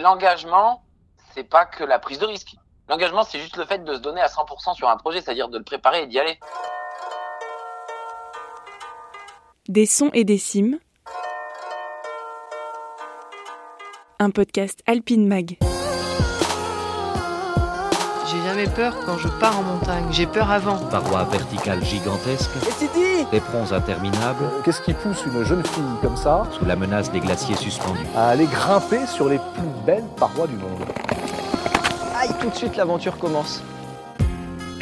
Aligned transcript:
l'engagement, 0.00 0.82
c'est 1.34 1.44
pas 1.44 1.64
que 1.64 1.84
la 1.84 1.98
prise 1.98 2.18
de 2.18 2.26
risque. 2.26 2.56
L'engagement, 2.88 3.22
c'est 3.22 3.38
juste 3.38 3.56
le 3.56 3.64
fait 3.64 3.78
de 3.84 3.94
se 3.94 4.00
donner 4.00 4.20
à 4.20 4.26
100% 4.26 4.74
sur 4.74 4.88
un 4.88 4.96
projet, 4.96 5.20
c'est-à-dire 5.20 5.48
de 5.48 5.58
le 5.58 5.64
préparer 5.64 6.02
et 6.02 6.06
d'y 6.06 6.18
aller. 6.18 6.38
Des 9.68 9.86
sons 9.86 10.10
et 10.12 10.24
des 10.24 10.38
cimes. 10.38 10.78
Un 14.18 14.30
podcast 14.30 14.82
Alpine 14.86 15.26
Mag. 15.26 15.56
J'ai 18.50 18.56
jamais 18.56 18.74
peur 18.74 18.96
quand 19.06 19.16
je 19.16 19.28
pars 19.28 19.60
en 19.60 19.62
montagne. 19.62 20.04
J'ai 20.10 20.26
peur 20.26 20.50
avant. 20.50 20.78
Parois 20.78 21.22
verticales 21.24 21.84
gigantesques, 21.84 22.50
éperons 23.32 23.70
interminables, 23.70 24.44
Qu'est-ce 24.64 24.82
qui 24.82 24.92
pousse 24.92 25.24
une 25.24 25.44
jeune 25.44 25.64
fille 25.64 25.84
comme 26.02 26.16
ça 26.16 26.48
sous 26.50 26.64
la 26.64 26.74
menace 26.74 27.12
des 27.12 27.20
glaciers 27.20 27.54
suspendus. 27.54 28.00
à 28.16 28.30
aller 28.30 28.46
grimper 28.46 29.06
sur 29.06 29.28
les 29.28 29.38
plus 29.38 29.68
belles 29.86 30.04
parois 30.16 30.48
du 30.48 30.56
monde 30.56 30.80
Aïe, 32.16 32.30
tout 32.40 32.50
de 32.50 32.54
suite 32.56 32.76
l'aventure 32.76 33.18
commence. 33.18 33.62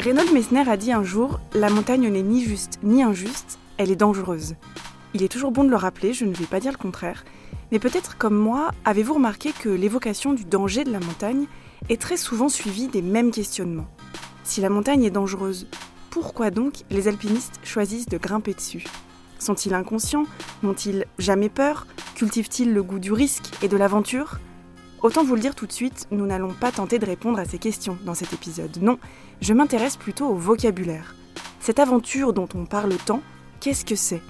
Reynold 0.03 0.33
Messner 0.33 0.67
a 0.67 0.75
dit 0.75 0.91
un 0.91 1.03
jour 1.03 1.39
La 1.53 1.69
montagne 1.69 2.07
n'est 2.09 2.23
ni 2.23 2.43
juste 2.43 2.79
ni 2.81 3.03
injuste, 3.03 3.59
elle 3.77 3.91
est 3.91 3.95
dangereuse. 3.95 4.55
Il 5.13 5.21
est 5.21 5.29
toujours 5.31 5.51
bon 5.51 5.63
de 5.63 5.69
le 5.69 5.75
rappeler, 5.75 6.13
je 6.13 6.25
ne 6.25 6.33
vais 6.33 6.45
pas 6.45 6.59
dire 6.59 6.71
le 6.71 6.77
contraire. 6.77 7.23
Mais 7.71 7.77
peut-être 7.77 8.17
comme 8.17 8.35
moi, 8.35 8.69
avez-vous 8.83 9.13
remarqué 9.13 9.51
que 9.51 9.69
l'évocation 9.69 10.33
du 10.33 10.43
danger 10.43 10.85
de 10.85 10.91
la 10.91 10.99
montagne 10.99 11.45
est 11.87 12.01
très 12.01 12.17
souvent 12.17 12.49
suivie 12.49 12.87
des 12.87 13.01
mêmes 13.01 13.31
questionnements. 13.31 13.87
Si 14.43 14.61
la 14.61 14.69
montagne 14.69 15.03
est 15.03 15.11
dangereuse, 15.11 15.67
pourquoi 16.09 16.51
donc 16.51 16.83
les 16.89 17.07
alpinistes 17.07 17.59
choisissent 17.63 18.07
de 18.07 18.17
grimper 18.17 18.53
dessus? 18.53 18.83
Sont-ils 19.37 19.73
inconscients? 19.73 20.25
N'ont-ils 20.63 21.05
jamais 21.17 21.49
peur? 21.49 21.87
Cultivent-ils 22.15 22.73
le 22.73 22.83
goût 22.83 22.99
du 22.99 23.13
risque 23.13 23.49
et 23.61 23.67
de 23.67 23.77
l'aventure? 23.77 24.39
Autant 25.01 25.23
vous 25.23 25.35
le 25.35 25.41
dire 25.41 25.55
tout 25.55 25.65
de 25.65 25.71
suite, 25.71 26.07
nous 26.11 26.25
n'allons 26.25 26.53
pas 26.53 26.73
tenter 26.73 26.99
de 26.99 27.05
répondre 27.05 27.39
à 27.39 27.45
ces 27.45 27.57
questions 27.57 27.97
dans 28.05 28.15
cet 28.15 28.33
épisode. 28.33 28.79
Non, 28.81 28.99
je 29.39 29.53
m'intéresse 29.53 29.95
plutôt 29.95 30.27
au 30.27 30.35
vocabulaire. 30.35 31.15
Cette 31.61 31.79
aventure 31.79 32.33
dont 32.33 32.49
on 32.53 32.65
parle 32.65 32.95
tant, 33.05 33.21
qu'est-ce 33.61 33.85
que 33.85 33.95
c'est? 33.95 34.21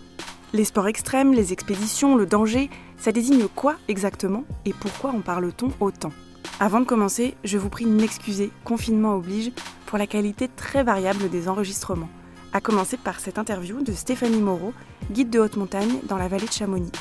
Les 0.54 0.66
sports 0.66 0.88
extrêmes, 0.88 1.34
les 1.34 1.54
expéditions, 1.54 2.16
le 2.16 2.26
danger, 2.26 2.70
ça 2.98 3.12
désigne 3.12 3.48
quoi 3.48 3.78
exactement 3.88 4.44
et 4.66 4.74
pourquoi 4.74 5.12
en 5.12 5.22
parle-t-on 5.22 5.72
autant? 5.80 6.12
Avant 6.60 6.80
de 6.82 6.86
commencer, 6.86 7.36
je 7.44 7.58
vous 7.58 7.70
prie 7.70 7.86
de 7.86 7.90
m'excuser, 7.90 8.52
confinement 8.64 9.16
oblige, 9.16 9.52
pour 9.86 9.98
la 9.98 10.08
qualité 10.08 10.48
très 10.48 10.84
variable 10.84 11.30
des 11.30 11.48
enregistrements. 11.48 12.10
À 12.52 12.62
commencer 12.62 12.98
par 12.98 13.20
cette 13.20 13.38
interview 13.38 13.82
de 13.82 13.94
Stéphanie 13.94 14.42
Moreau, 14.42 14.74
guide 15.12 15.30
de 15.30 15.40
haute 15.40 15.56
montagne 15.56 16.00
dans 16.04 16.18
la 16.18 16.28
vallée 16.28 16.48
de 16.48 16.52
Chamonix. 16.52 16.92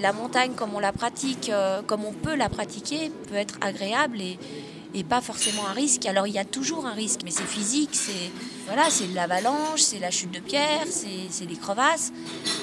La 0.00 0.12
montagne, 0.12 0.52
comme 0.54 0.74
on 0.74 0.78
la 0.78 0.92
pratique, 0.92 1.50
euh, 1.50 1.82
comme 1.82 2.04
on 2.04 2.12
peut 2.12 2.34
la 2.34 2.48
pratiquer, 2.48 3.10
peut 3.28 3.34
être 3.34 3.58
agréable 3.60 4.20
et, 4.20 4.38
et 4.94 5.04
pas 5.04 5.20
forcément 5.20 5.66
un 5.66 5.72
risque. 5.72 6.06
Alors 6.06 6.26
il 6.26 6.32
y 6.32 6.38
a 6.38 6.44
toujours 6.44 6.86
un 6.86 6.92
risque, 6.92 7.20
mais 7.24 7.30
c'est 7.30 7.42
physique, 7.46 7.90
c'est 7.92 8.30
voilà, 8.66 8.88
c'est 8.88 9.08
l'avalanche, 9.08 9.80
c'est 9.80 9.98
la 9.98 10.10
chute 10.10 10.30
de 10.30 10.40
pierre, 10.40 10.86
c'est 10.88 11.28
c'est 11.28 11.46
des 11.46 11.56
crevasses. 11.56 12.12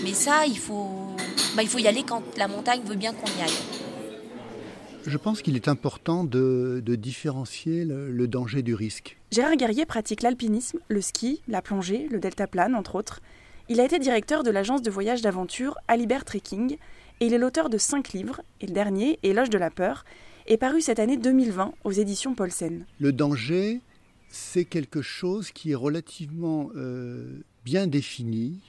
Mais 0.03 0.13
ça, 0.13 0.45
il 0.47 0.57
faut, 0.57 1.15
bah, 1.55 1.61
il 1.61 1.69
faut 1.69 1.79
y 1.79 1.87
aller 1.87 2.03
quand 2.03 2.23
la 2.37 2.47
montagne 2.47 2.81
veut 2.85 2.95
bien 2.95 3.13
qu'on 3.13 3.27
y 3.27 3.43
aille. 3.43 3.86
Je 5.07 5.17
pense 5.17 5.41
qu'il 5.41 5.55
est 5.55 5.69
important 5.69 6.25
de, 6.25 6.83
de 6.85 6.95
différencier 6.95 7.85
le, 7.85 8.11
le 8.11 8.27
danger 8.27 8.61
du 8.61 8.75
risque. 8.75 9.17
Gérard 9.31 9.55
Guerrier 9.55 9.85
pratique 9.85 10.21
l'alpinisme, 10.21 10.79
le 10.89 10.99
ski, 10.99 11.41
la 11.47 11.61
plongée, 11.61 12.07
le 12.11 12.19
deltaplane, 12.19 12.75
entre 12.75 12.95
autres. 12.95 13.21
Il 13.69 13.79
a 13.79 13.85
été 13.85 13.99
directeur 13.99 14.43
de 14.43 14.51
l'agence 14.51 14.81
de 14.81 14.91
voyage 14.91 15.21
d'aventure 15.21 15.77
Alibert 15.87 16.25
Trekking 16.25 16.77
et 17.21 17.25
il 17.25 17.33
est 17.33 17.37
l'auteur 17.37 17.69
de 17.69 17.77
cinq 17.77 18.11
livres, 18.11 18.41
et 18.59 18.67
le 18.67 18.73
dernier, 18.73 19.17
Éloge 19.23 19.49
de 19.49 19.57
la 19.57 19.69
peur, 19.69 20.03
est 20.45 20.57
paru 20.57 20.81
cette 20.81 20.99
année 20.99 21.17
2020 21.17 21.73
aux 21.85 21.91
éditions 21.91 22.35
Paulsen. 22.35 22.85
Le 22.99 23.13
danger, 23.13 23.81
c'est 24.29 24.65
quelque 24.65 25.01
chose 25.01 25.51
qui 25.51 25.71
est 25.71 25.75
relativement 25.75 26.69
euh, 26.75 27.39
bien 27.63 27.87
défini, 27.87 28.59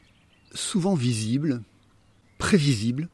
souvent 0.54 0.94
visible, 0.94 1.62
prévisible 2.38 3.08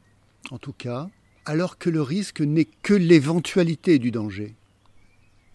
en 0.51 0.57
tout 0.59 0.73
cas, 0.73 1.09
alors 1.45 1.77
que 1.77 1.89
le 1.89 2.01
risque 2.01 2.41
n'est 2.41 2.67
que 2.81 2.93
l'éventualité 2.93 3.99
du 3.99 4.11
danger. 4.11 4.55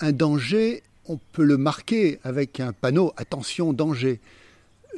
Un 0.00 0.12
danger, 0.12 0.82
on 1.06 1.18
peut 1.32 1.44
le 1.44 1.56
marquer 1.56 2.20
avec 2.22 2.60
un 2.60 2.72
panneau 2.72 3.12
attention 3.16 3.72
danger. 3.72 4.20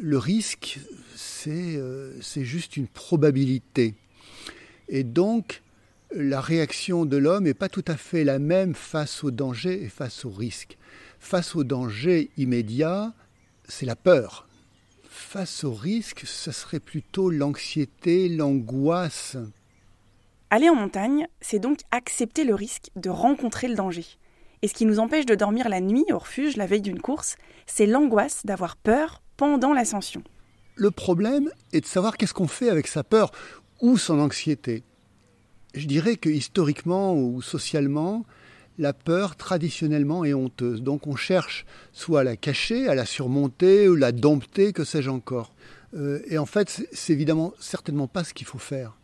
Le 0.00 0.18
risque, 0.18 0.78
c'est 1.16 1.76
euh, 1.76 2.12
juste 2.20 2.76
une 2.76 2.86
probabilité. 2.86 3.94
Et 4.88 5.04
donc, 5.04 5.62
la 6.14 6.40
réaction 6.40 7.06
de 7.06 7.16
l'homme 7.16 7.44
n'est 7.44 7.54
pas 7.54 7.68
tout 7.68 7.84
à 7.88 7.96
fait 7.96 8.24
la 8.24 8.38
même 8.38 8.74
face 8.74 9.24
au 9.24 9.30
danger 9.30 9.82
et 9.82 9.88
face 9.88 10.24
au 10.24 10.30
risque. 10.30 10.76
Face 11.18 11.56
au 11.56 11.64
danger 11.64 12.30
immédiat, 12.36 13.14
c'est 13.66 13.86
la 13.86 13.96
peur. 13.96 14.46
Face 15.08 15.64
au 15.64 15.72
risque, 15.72 16.22
ce 16.26 16.52
serait 16.52 16.80
plutôt 16.80 17.30
l'anxiété, 17.30 18.28
l'angoisse. 18.28 19.36
Aller 20.54 20.68
en 20.68 20.74
montagne, 20.74 21.28
c'est 21.40 21.58
donc 21.60 21.78
accepter 21.92 22.44
le 22.44 22.54
risque 22.54 22.90
de 22.94 23.08
rencontrer 23.08 23.68
le 23.68 23.74
danger. 23.74 24.04
Et 24.60 24.68
ce 24.68 24.74
qui 24.74 24.84
nous 24.84 24.98
empêche 24.98 25.24
de 25.24 25.34
dormir 25.34 25.70
la 25.70 25.80
nuit 25.80 26.04
au 26.12 26.18
refuge 26.18 26.58
la 26.58 26.66
veille 26.66 26.82
d'une 26.82 27.00
course, 27.00 27.36
c'est 27.66 27.86
l'angoisse 27.86 28.44
d'avoir 28.44 28.76
peur 28.76 29.22
pendant 29.38 29.72
l'ascension. 29.72 30.22
Le 30.74 30.90
problème 30.90 31.50
est 31.72 31.80
de 31.80 31.86
savoir 31.86 32.18
qu'est-ce 32.18 32.34
qu'on 32.34 32.48
fait 32.48 32.68
avec 32.68 32.86
sa 32.86 33.02
peur 33.02 33.32
ou 33.80 33.96
son 33.96 34.18
anxiété. 34.20 34.82
Je 35.74 35.86
dirais 35.86 36.16
que 36.16 36.28
historiquement 36.28 37.14
ou 37.14 37.40
socialement, 37.40 38.26
la 38.76 38.92
peur 38.92 39.36
traditionnellement 39.36 40.22
est 40.22 40.34
honteuse. 40.34 40.82
Donc 40.82 41.06
on 41.06 41.16
cherche 41.16 41.64
soit 41.94 42.20
à 42.20 42.24
la 42.24 42.36
cacher, 42.36 42.88
à 42.88 42.94
la 42.94 43.06
surmonter 43.06 43.88
ou 43.88 43.96
la 43.96 44.12
dompter, 44.12 44.74
que 44.74 44.84
sais-je 44.84 45.08
encore. 45.08 45.54
Euh, 45.94 46.20
et 46.28 46.36
en 46.36 46.44
fait, 46.44 46.68
c'est- 46.68 46.88
c'est 46.92 47.14
évidemment 47.14 47.54
certainement 47.58 48.06
pas 48.06 48.22
ce 48.22 48.34
qu'il 48.34 48.46
faut 48.46 48.58
faire. 48.58 48.98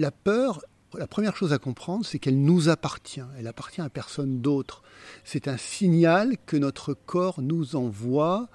La 0.00 0.10
peur, 0.10 0.62
la 0.96 1.06
première 1.06 1.36
chose 1.36 1.52
à 1.52 1.58
comprendre, 1.58 2.06
c'est 2.06 2.18
qu'elle 2.18 2.40
nous 2.40 2.70
appartient. 2.70 3.20
Elle 3.38 3.46
appartient 3.46 3.82
à 3.82 3.90
personne 3.90 4.40
d'autre. 4.40 4.82
C'est 5.24 5.46
un 5.46 5.58
signal 5.58 6.38
que 6.46 6.56
notre 6.56 6.94
corps 6.94 7.42
nous 7.42 7.76
envoie 7.76 8.48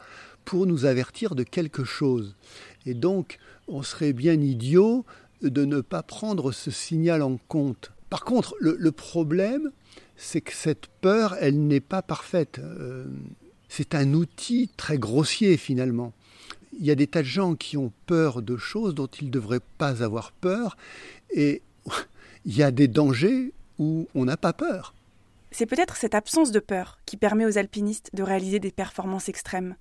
pour 0.43 0.65
nous 0.65 0.85
avertir 0.85 1.35
de 1.35 1.43
quelque 1.43 1.83
chose. 1.83 2.35
Et 2.87 2.95
donc, 2.95 3.37
on 3.67 3.83
serait 3.83 4.11
bien 4.11 4.33
idiot 4.33 5.05
de 5.43 5.65
ne 5.65 5.81
pas 5.81 6.01
prendre 6.01 6.51
ce 6.51 6.71
signal 6.71 7.21
en 7.21 7.37
compte. 7.47 7.91
Par 8.09 8.25
contre, 8.25 8.55
le, 8.59 8.91
problème, 8.91 9.69
c'est 10.17 10.41
que 10.41 10.53
cette 10.53 10.87
peur, 10.99 11.35
elle 11.39 11.67
n'est 11.67 11.79
pas 11.79 12.01
parfaite. 12.01 12.57
Euh, 12.57 13.05
c'est 13.69 13.93
un 13.93 14.15
outil 14.15 14.71
très 14.77 14.97
grossier 14.97 15.57
finalement. 15.57 16.11
Il 16.77 16.85
y 16.85 16.91
a 16.91 16.95
des 16.95 17.07
tas 17.07 17.21
de 17.21 17.27
gens 17.27 17.55
qui 17.55 17.77
ont 17.77 17.93
peur 18.05 18.41
de 18.41 18.57
choses 18.57 18.95
dont 18.95 19.07
ils 19.07 19.27
ne 19.27 19.31
devraient 19.31 19.61
pas 19.77 20.03
avoir 20.03 20.33
peur. 20.33 20.75
Et 21.31 21.61
il 22.45 22.55
y 22.55 22.63
a 22.63 22.71
des 22.71 22.87
dangers 22.87 23.53
où 23.79 24.07
on 24.15 24.25
n'a 24.25 24.37
pas 24.37 24.53
peur. 24.53 24.93
C'est 25.51 25.65
peut-être 25.65 25.95
cette 25.95 26.15
absence 26.15 26.51
de 26.51 26.59
peur 26.59 26.99
qui 27.05 27.17
permet 27.17 27.45
aux 27.45 27.57
alpinistes 27.57 28.09
de 28.13 28.23
réaliser 28.23 28.59
des 28.59 28.71
performances 28.71 29.29
extrêmes. 29.29 29.75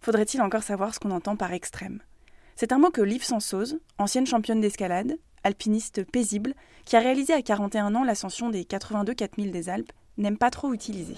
Faudrait-il 0.00 0.42
encore 0.42 0.62
savoir 0.62 0.94
ce 0.94 1.00
qu'on 1.00 1.10
entend 1.10 1.36
par 1.36 1.52
extrême? 1.52 2.00
C'est 2.56 2.72
un 2.72 2.78
mot 2.78 2.90
que 2.90 3.00
Liv 3.00 3.22
Sansose, 3.22 3.78
ancienne 3.98 4.26
championne 4.26 4.60
d'escalade, 4.60 5.16
alpiniste 5.44 6.04
paisible, 6.04 6.54
qui 6.84 6.96
a 6.96 7.00
réalisé 7.00 7.32
à 7.32 7.42
41 7.42 7.94
ans 7.94 8.04
l'ascension 8.04 8.50
des 8.50 8.64
82 8.64 9.14
4000 9.14 9.50
des 9.50 9.68
Alpes, 9.68 9.92
n'aime 10.16 10.38
pas 10.38 10.50
trop 10.50 10.72
utiliser. 10.72 11.14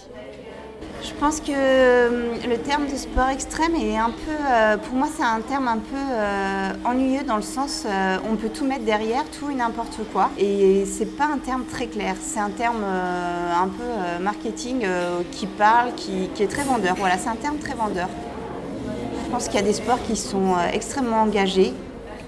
Je 1.03 1.27
pense 1.27 1.41
que 1.41 1.51
euh, 1.51 2.35
le 2.49 2.59
terme 2.59 2.87
de 2.87 2.97
sport 2.97 3.29
extrême 3.29 3.75
est 3.75 3.97
un 3.97 4.11
peu, 4.11 4.33
euh, 4.51 4.77
pour 4.77 4.95
moi 4.95 5.09
c'est 5.15 5.23
un 5.23 5.41
terme 5.41 5.69
un 5.69 5.79
peu 5.79 5.97
euh, 5.97 6.71
ennuyeux 6.85 7.25
dans 7.25 7.37
le 7.37 7.43
sens 7.43 7.87
on 8.31 8.37
peut 8.37 8.49
tout 8.49 8.65
mettre 8.65 8.85
derrière, 8.85 9.25
tout 9.31 9.51
et 9.51 9.55
n'importe 9.55 9.99
quoi. 10.13 10.31
Et 10.39 10.85
c'est 10.87 11.17
pas 11.17 11.27
un 11.27 11.39
terme 11.39 11.65
très 11.65 11.87
clair, 11.87 12.15
c'est 12.21 12.41
un 12.41 12.51
terme 12.51 12.85
un 12.85 13.69
peu 13.69 14.23
marketing 14.23 14.87
qui 15.31 15.47
parle, 15.47 15.94
qui, 15.94 16.29
qui 16.35 16.43
est 16.43 16.49
très 16.49 16.62
vendeur. 16.62 16.94
Voilà, 16.97 17.19
c'est 17.19 17.29
un 17.29 17.37
terme 17.37 17.59
très 17.59 17.75
vendeur. 17.75 18.09
Je 19.25 19.31
pense 19.31 19.47
qu'il 19.47 19.56
y 19.56 19.62
a 19.62 19.67
des 19.67 19.73
sports 19.73 20.03
qui 20.06 20.17
sont 20.17 20.55
extrêmement 20.73 21.23
engagés, 21.23 21.73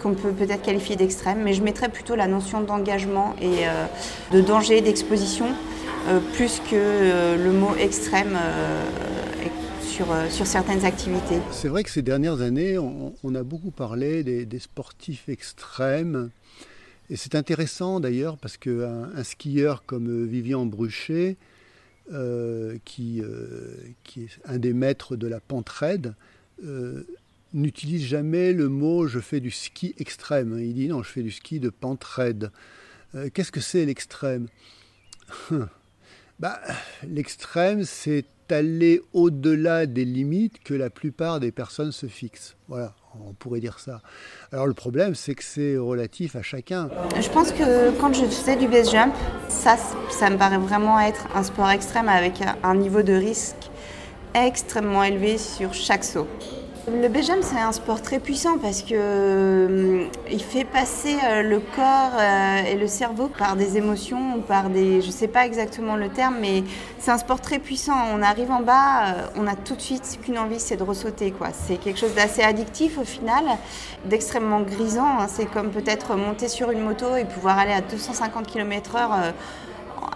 qu'on 0.03 0.15
peut 0.15 0.33
peut-être 0.33 0.63
qualifier 0.63 0.97
d'extrêmes, 0.97 1.43
mais 1.43 1.53
je 1.55 1.63
mettrais 1.63 1.89
plutôt 1.89 2.15
la 2.15 2.27
notion 2.27 2.61
d'engagement 2.61 3.35
et 3.41 3.67
de 4.35 4.41
danger, 4.41 4.81
d'exposition, 4.81 5.47
plus 6.35 6.61
que 6.61 6.75
euh, 6.75 7.37
le 7.37 7.53
mot 7.53 7.75
extrême 7.77 8.37
euh, 8.37 8.85
sur, 9.93 10.11
euh, 10.11 10.29
sur 10.31 10.47
certaines 10.47 10.85
activités. 10.85 11.39
C'est 11.51 11.69
vrai 11.69 11.85
que 11.85 11.91
ces 11.91 12.03
dernières 12.03 12.41
années, 12.41 12.79
on, 12.79 13.35
a 13.35 13.43
beaucoup 13.43 13.71
parlé 13.71 14.23
des, 14.25 14.59
sportifs 14.59 15.29
extrêmes. 15.29 16.31
Et 17.11 17.17
c'est 17.17 17.35
intéressant 17.35 18.01
d'ailleurs 18.01 18.39
parce 18.39 18.57
qu'un 18.57 19.11
un 19.15 19.25
skieur 19.25 19.85
comme 19.85 20.09
euh, 20.09 20.25
Vivian 20.25 20.65
Bruchet, 20.65 21.37
euh, 22.13 22.79
qui, 22.85 23.21
euh, 23.21 23.77
qui 24.03 24.25
est 24.25 24.29
un 24.45 24.59
des 24.59 24.73
maîtres 24.73 25.17
de 25.17 25.27
la 25.27 25.41
pente 25.41 25.69
raide, 25.69 26.15
euh, 26.65 27.05
n'utilise 27.53 28.05
jamais 28.05 28.53
le 28.53 28.69
mot 28.69 29.07
je 29.07 29.21
fais 29.21 29.41
du 29.41 29.51
ski 29.51 29.95
extrême. 29.99 30.59
Il 30.59 30.75
dit 30.75 30.89
non, 30.89 31.03
je 31.03 31.11
fais 31.11 31.23
du 31.23 31.31
ski 31.31 31.61
de 31.61 31.71
pente 31.71 32.03
raide. 32.05 32.51
Euh, 33.15 33.29
Qu'est-ce 33.33 33.53
que 33.53 33.61
c'est 33.61 33.85
l'extrême? 33.85 34.49
bah, 36.43 36.61
L'extrême, 37.09 37.85
c'est 37.85 38.27
aller 38.53 39.01
au-delà 39.13 39.87
des 39.87 40.05
limites 40.05 40.63
que 40.63 40.75
la 40.75 40.91
plupart 40.91 41.41
des 41.41 41.51
personnes 41.51 41.93
se 41.93 42.07
fixent. 42.07 42.57
Voilà, 42.69 42.95
on 43.27 43.33
pourrait 43.33 43.61
dire 43.61 43.79
ça. 43.79 44.01
Alors 44.53 44.67
le 44.67 44.75
problème, 44.75 45.15
c'est 45.15 45.35
que 45.35 45.43
c'est 45.43 45.77
relatif 45.77 46.37
à 46.37 46.43
chacun. 46.43 46.89
Je 47.21 47.29
pense 47.31 47.51
que 47.53 47.91
quand 47.99 48.13
je 48.13 48.25
faisais 48.25 48.57
du 48.57 48.69
base 48.69 48.91
jump, 48.91 49.15
ça, 49.49 49.77
ça 50.11 50.31
me 50.31 50.37
paraît 50.37 50.59
vraiment 50.59 51.01
être 51.01 51.27
un 51.35 51.43
sport 51.43 51.71
extrême 51.71 52.09
avec 52.09 52.35
un 52.63 52.75
niveau 52.75 53.03
de 53.03 53.15
risque 53.15 53.71
extrêmement 54.35 55.03
élevé 55.03 55.39
sur 55.39 55.75
chaque 55.75 56.05
saut. 56.05 56.29
Le 56.91 57.09
BJM, 57.09 57.43
c'est 57.43 57.61
un 57.61 57.71
sport 57.71 58.03
très 58.03 58.19
puissant 58.19 58.59
parce 58.59 58.83
que 58.83 58.95
euh, 58.95 60.07
il 60.29 60.43
fait 60.43 60.65
passer 60.65 61.15
euh, 61.25 61.43
le 61.43 61.61
corps 61.61 62.19
euh, 62.19 62.65
et 62.65 62.75
le 62.75 62.89
cerveau 62.89 63.29
par 63.29 63.55
des 63.55 63.77
émotions 63.77 64.35
ou 64.39 64.41
par 64.41 64.69
des, 64.69 65.01
je 65.01 65.13
sais 65.13 65.29
pas 65.29 65.47
exactement 65.47 65.95
le 65.95 66.09
terme, 66.09 66.39
mais 66.41 66.65
c'est 66.99 67.13
un 67.13 67.19
sport 67.19 67.41
très 67.41 67.61
puissant. 67.61 67.95
On 68.13 68.21
arrive 68.21 68.51
en 68.51 68.63
bas, 68.63 69.15
on 69.37 69.47
a 69.47 69.55
tout 69.55 69.77
de 69.77 69.81
suite 69.81 70.19
qu'une 70.25 70.37
envie, 70.37 70.59
c'est 70.59 70.77
de 70.77 70.83
ressauter. 70.83 71.33
C'est 71.53 71.77
quelque 71.77 72.01
chose 72.01 72.17
d'assez 72.17 72.43
addictif 72.43 72.99
au 72.99 73.05
final, 73.05 73.45
d'extrêmement 74.05 74.63
grisant. 74.63 75.21
Hein. 75.21 75.29
C'est 75.29 75.47
comme 75.47 75.71
peut-être 75.71 76.17
monter 76.17 76.49
sur 76.49 76.73
une 76.73 76.81
moto 76.81 77.15
et 77.15 77.25
pouvoir 77.25 77.61
aller 77.61 77.75
à 77.75 77.81
250 77.81 78.49
km/h 78.49 79.33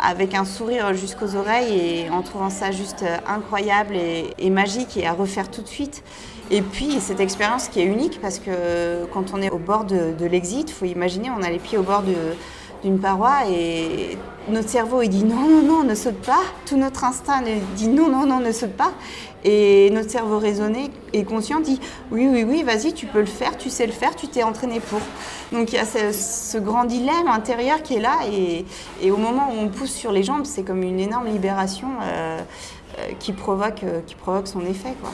avec 0.07 0.35
un 0.35 0.45
sourire 0.45 0.95
jusqu'aux 0.95 1.35
oreilles 1.37 1.79
et 1.79 2.11
en 2.11 2.23
trouvant 2.23 2.51
ça 2.51 2.71
juste 2.71 3.05
incroyable 3.27 3.97
et 3.97 4.51
magique 4.51 4.97
et 4.97 5.07
à 5.07 5.13
refaire 5.13 5.51
tout 5.51 5.63
de 5.63 5.69
suite. 5.69 6.03
Et 6.51 6.63
puis 6.63 7.01
cette 7.01 7.19
expérience 7.19 7.69
qui 7.69 7.81
est 7.81 7.85
unique 7.85 8.21
parce 8.21 8.39
que 8.39 9.05
quand 9.13 9.35
on 9.35 9.43
est 9.43 9.51
au 9.51 9.59
bord 9.59 9.85
de, 9.85 10.27
l'exit, 10.27 10.69
il 10.71 10.73
faut 10.73 10.85
imaginer, 10.85 11.29
on 11.37 11.43
a 11.43 11.51
les 11.51 11.59
pieds 11.59 11.77
au 11.77 11.83
bord 11.83 12.03
d'une 12.87 13.01
paroi 13.01 13.49
et 13.51 14.17
notre 14.49 14.69
cerveau 14.69 15.03
il 15.03 15.09
dit 15.09 15.25
non, 15.25 15.49
non, 15.49 15.63
non, 15.63 15.83
ne 15.83 15.97
saute 15.97 16.23
pas. 16.23 16.43
Tout 16.67 16.77
notre 16.77 17.03
instinct 17.03 17.43
dit 17.75 17.89
non, 17.89 18.09
non, 18.09 18.27
non, 18.27 18.39
ne 18.39 18.53
saute 18.53 18.77
pas. 18.77 18.93
Et 19.43 19.91
notre 19.91 20.11
cerveau 20.11 20.39
raisonné 20.39 20.91
et 21.13 21.25
conscient 21.25 21.59
dit 21.61 21.81
oui, 22.13 22.29
oui, 22.31 22.45
oui, 22.45 22.63
vas-y, 22.63 22.93
tu 22.93 23.07
peux 23.07 23.19
le 23.19 23.27
faire, 23.27 23.57
tu 23.59 23.71
sais 23.71 23.87
le 23.87 23.93
faire, 23.93 24.15
tu 24.15 24.29
t'es 24.29 24.45
entraîné 24.45 24.79
pour. 24.79 25.01
Donc 25.53 25.73
il 25.73 25.77
y 25.77 25.79
a 25.79 25.85
ce, 25.85 26.59
grand 26.59 26.85
dilemme 26.85 27.27
intérieur 27.27 27.83
qui 27.83 27.95
est 27.95 28.01
là 28.01 28.21
et, 28.31 28.65
au 29.11 29.17
moment 29.17 29.53
où 29.53 29.59
on 29.59 29.69
pousse 29.69 29.93
sur 29.93 30.13
les 30.13 30.23
jambes, 30.23 30.45
c'est 30.45 30.63
comme 30.63 30.83
une 30.83 31.01
énorme 31.01 31.27
libération 31.27 31.89
euh, 32.03 32.41
euh, 32.99 33.13
qui, 33.19 33.33
provoque, 33.33 33.83
euh, 33.83 34.01
qui 34.07 34.15
provoque 34.15 34.47
son 34.47 34.61
effet. 34.61 34.95
Quoi. 35.01 35.11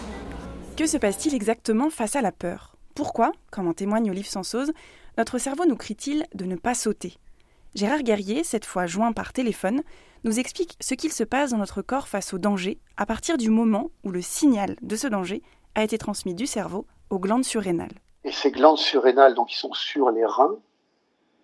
Que 0.76 0.86
se 0.86 0.98
passe-t-il 0.98 1.34
exactement 1.34 1.88
face 1.88 2.16
à 2.16 2.20
la 2.20 2.32
peur? 2.32 2.76
Pourquoi, 2.94 3.32
comme 3.50 3.66
en 3.66 3.72
témoigne 3.72 4.10
Olive 4.10 4.28
Sansose, 4.28 4.72
notre 5.16 5.38
cerveau 5.38 5.64
nous 5.66 5.76
crie-t-il 5.76 6.26
de 6.34 6.44
ne 6.44 6.56
pas 6.56 6.74
sauter? 6.74 7.16
Gérard 7.74 8.02
Guerrier, 8.02 8.44
cette 8.44 8.66
fois 8.66 8.84
joint 8.84 9.12
par 9.12 9.32
téléphone, 9.32 9.82
nous 10.24 10.38
explique 10.38 10.76
ce 10.80 10.92
qu'il 10.94 11.10
se 11.10 11.24
passe 11.24 11.52
dans 11.52 11.56
notre 11.56 11.80
corps 11.80 12.06
face 12.06 12.34
au 12.34 12.38
danger 12.38 12.78
à 12.98 13.06
partir 13.06 13.38
du 13.38 13.48
moment 13.48 13.90
où 14.04 14.10
le 14.10 14.20
signal 14.20 14.76
de 14.82 14.94
ce 14.94 15.06
danger 15.06 15.42
a 15.74 15.82
été 15.82 15.96
transmis 15.96 16.34
du 16.34 16.46
cerveau 16.46 16.86
aux 17.08 17.18
glandes 17.18 17.46
surrénales. 17.46 17.94
Et 18.24 18.32
ces 18.32 18.50
glandes 18.50 18.76
surrénales, 18.76 19.34
donc 19.34 19.48
qui 19.48 19.56
sont 19.56 19.72
sur 19.72 20.10
les 20.10 20.26
reins, 20.26 20.58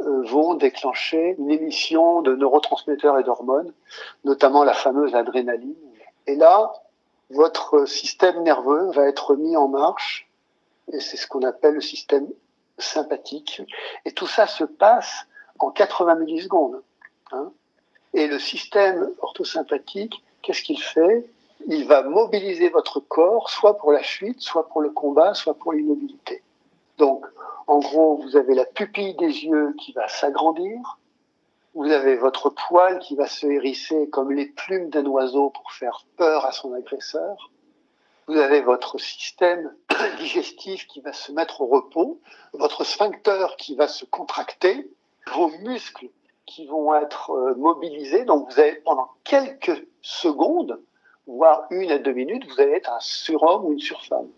euh, 0.03 0.23
vont 0.25 0.53
déclencher 0.53 1.35
une 1.39 1.51
émission 1.51 2.21
de 2.21 2.37
neurotransmetteurs 2.37 3.19
et 3.19 3.25
d'hormones, 3.25 3.73
notamment 4.25 4.65
la 4.65 4.75
fameuse 4.75 5.15
adrénaline. 5.15 5.75
Et 6.27 6.37
là, 6.37 6.75
votre 7.31 7.87
système 7.87 8.43
nerveux 8.43 8.91
va 8.93 9.09
être 9.09 9.35
mis 9.35 9.57
en 9.57 9.69
marche, 9.69 10.31
et 10.93 11.01
c'est 11.01 11.17
ce 11.17 11.27
qu'on 11.27 11.43
appelle 11.43 11.75
le 11.75 11.81
système 11.81 12.29
sympathique. 12.77 13.63
Et 14.05 14.13
tout 14.13 14.27
ça 14.27 14.47
se 14.47 14.65
passe 14.65 15.27
en 15.59 15.71
80 15.71 16.17
millisecondes. 16.17 16.83
Hein. 17.33 17.51
Et 18.15 18.27
le 18.27 18.39
système 18.39 19.11
orthosympathique, 19.21 20.23
qu'est-ce 20.43 20.63
qu'il 20.63 20.81
fait? 20.81 21.29
Il 21.67 21.87
va 21.87 22.03
mobiliser 22.03 22.69
votre 22.69 23.01
corps, 23.01 23.51
soit 23.51 23.79
pour 23.79 23.93
la 23.93 24.03
fuite, 24.03 24.41
soit 24.41 24.69
pour 24.69 24.81
le 24.81 24.91
combat, 24.91 25.35
soit 25.35 25.55
pour 25.55 25.73
l'immobilité. 25.73 26.43
Donc, 26.97 27.27
en 27.67 27.79
gros, 27.81 28.17
vous 28.17 28.37
avez 28.37 28.55
la 28.55 28.65
pupille 28.65 29.15
des 29.15 29.45
yeux 29.45 29.75
qui 29.79 29.93
va 29.93 30.09
s'agrandir, 30.09 30.99
vous 31.75 31.93
avez 31.93 32.17
votre 32.17 32.51
poil 32.51 32.99
qui 32.99 33.15
va 33.15 33.29
se 33.29 33.47
hérisser 33.47 34.09
comme 34.09 34.33
les 34.33 34.47
plumes 34.47 34.89
d'un 34.91 35.07
oiseau 35.07 35.51
pour 35.51 35.71
faire 35.73 36.05
peur 36.17 36.45
à 36.45 36.53
son 36.53 36.73
agresseur. 36.73 37.51
Vous 38.27 38.37
avez 38.37 38.61
votre 38.63 38.99
système 38.99 39.73
digestif 40.19 40.87
qui 40.87 41.01
va 41.01 41.13
se 41.13 41.31
mettre 41.31 41.61
au 41.61 41.67
repos, 41.67 42.21
votre 42.53 42.85
sphincter 42.85 43.47
qui 43.59 43.77
va 43.77 43.87
se 43.87 44.05
contracter, 44.05 44.91
vos 45.35 45.51
muscles 45.61 46.09
qui 46.47 46.67
vont 46.67 46.95
être 46.95 47.31
euh, 47.31 47.55
mobilisés. 47.57 48.25
Donc 48.25 48.51
vous 48.51 48.61
avez 48.61 48.77
pendant 48.85 49.11
quelques 49.25 49.87
secondes, 50.01 50.81
voire 51.27 51.67
une 51.71 51.91
à 51.91 51.99
deux 51.99 52.13
minutes, 52.13 52.47
vous 52.49 52.61
allez 52.61 52.73
être 52.73 52.91
un 52.91 53.01
surhomme 53.01 53.67
ou 53.67 53.73
une 53.73 53.81
surfemme. 53.81 54.29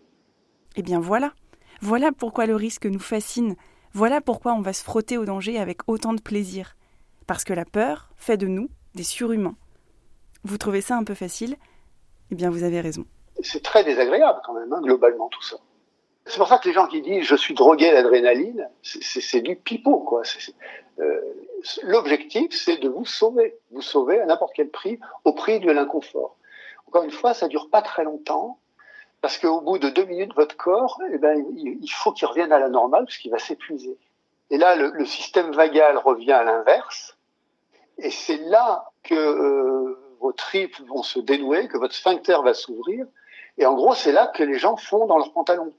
Eh 0.75 0.81
bien 0.81 0.99
voilà, 0.99 1.33
voilà 1.81 2.11
pourquoi 2.11 2.45
le 2.45 2.55
risque 2.55 2.85
nous 2.85 2.99
fascine, 2.99 3.55
voilà 3.93 4.21
pourquoi 4.21 4.53
on 4.53 4.61
va 4.61 4.73
se 4.73 4.83
frotter 4.83 5.17
au 5.17 5.25
danger 5.25 5.59
avec 5.59 5.79
autant 5.87 6.13
de 6.13 6.21
plaisir 6.21 6.75
parce 7.27 7.43
que 7.43 7.53
la 7.53 7.65
peur 7.65 8.09
fait 8.17 8.37
de 8.37 8.47
nous 8.47 8.69
des 8.93 9.03
surhumains. 9.03 9.55
Vous 10.43 10.57
trouvez 10.57 10.81
ça 10.81 10.97
un 10.97 11.03
peu 11.03 11.13
facile? 11.13 11.55
Eh 12.29 12.35
bien, 12.35 12.49
vous 12.49 12.63
avez 12.63 12.81
raison. 12.81 13.05
C'est 13.41 13.63
très 13.63 13.83
désagréable 13.83 14.39
quand 14.45 14.53
même, 14.53 14.71
hein, 14.73 14.81
globalement, 14.81 15.29
tout 15.29 15.41
ça. 15.41 15.57
C'est 16.25 16.37
pour 16.37 16.47
ça 16.47 16.59
que 16.59 16.67
les 16.67 16.73
gens 16.73 16.87
qui 16.87 17.01
disent 17.01 17.23
je 17.23 17.35
suis 17.35 17.53
drogué 17.53 17.89
à 17.89 17.93
l'adrénaline, 17.93 18.69
c'est 18.81 19.41
du 19.41 19.55
pipeau. 19.55 20.21
Euh, 20.99 21.21
l'objectif, 21.83 22.51
c'est 22.51 22.77
de 22.77 22.89
vous 22.89 23.05
sauver, 23.05 23.57
vous 23.71 23.81
sauver 23.81 24.19
à 24.19 24.25
n'importe 24.25 24.53
quel 24.55 24.69
prix, 24.69 24.99
au 25.25 25.33
prix 25.33 25.59
de 25.59 25.71
l'inconfort. 25.71 26.37
Encore 26.87 27.03
une 27.03 27.11
fois, 27.11 27.33
ça 27.33 27.47
dure 27.47 27.69
pas 27.69 27.81
très 27.81 28.03
longtemps, 28.03 28.59
parce 29.21 29.37
qu'au 29.37 29.61
bout 29.61 29.77
de 29.77 29.89
deux 29.89 30.05
minutes, 30.05 30.33
votre 30.35 30.57
corps, 30.57 30.99
eh 31.11 31.17
ben, 31.17 31.43
il 31.55 31.91
faut 31.91 32.11
qu'il 32.11 32.27
revienne 32.27 32.51
à 32.51 32.59
la 32.59 32.69
normale, 32.69 33.05
parce 33.05 33.17
qu'il 33.17 33.31
va 33.31 33.39
s'épuiser. 33.39 33.97
Et 34.49 34.57
là, 34.57 34.75
le, 34.75 34.91
le, 34.91 35.05
système 35.05 35.51
vagal 35.51 35.97
revient 35.97 36.33
à 36.33 36.43
l'inverse, 36.43 37.17
et 37.97 38.09
c'est 38.09 38.37
là 38.37 38.91
que 39.03 39.15
euh, 39.15 39.97
vos 40.19 40.33
tripes 40.33 40.79
vont 40.87 41.03
se 41.03 41.19
dénouer, 41.19 41.67
que 41.67 41.77
votre 41.77 41.93
sphincter 41.93 42.37
va 42.43 42.53
s'ouvrir. 42.53 43.05
Et 43.57 43.65
en 43.65 43.73
gros, 43.73 43.93
c'est 43.93 44.11
là 44.11 44.27
que 44.27 44.43
les 44.43 44.57
gens 44.57 44.75
font 44.75 45.05
dans 45.05 45.17
leurs 45.17 45.33
pantalons. 45.33 45.73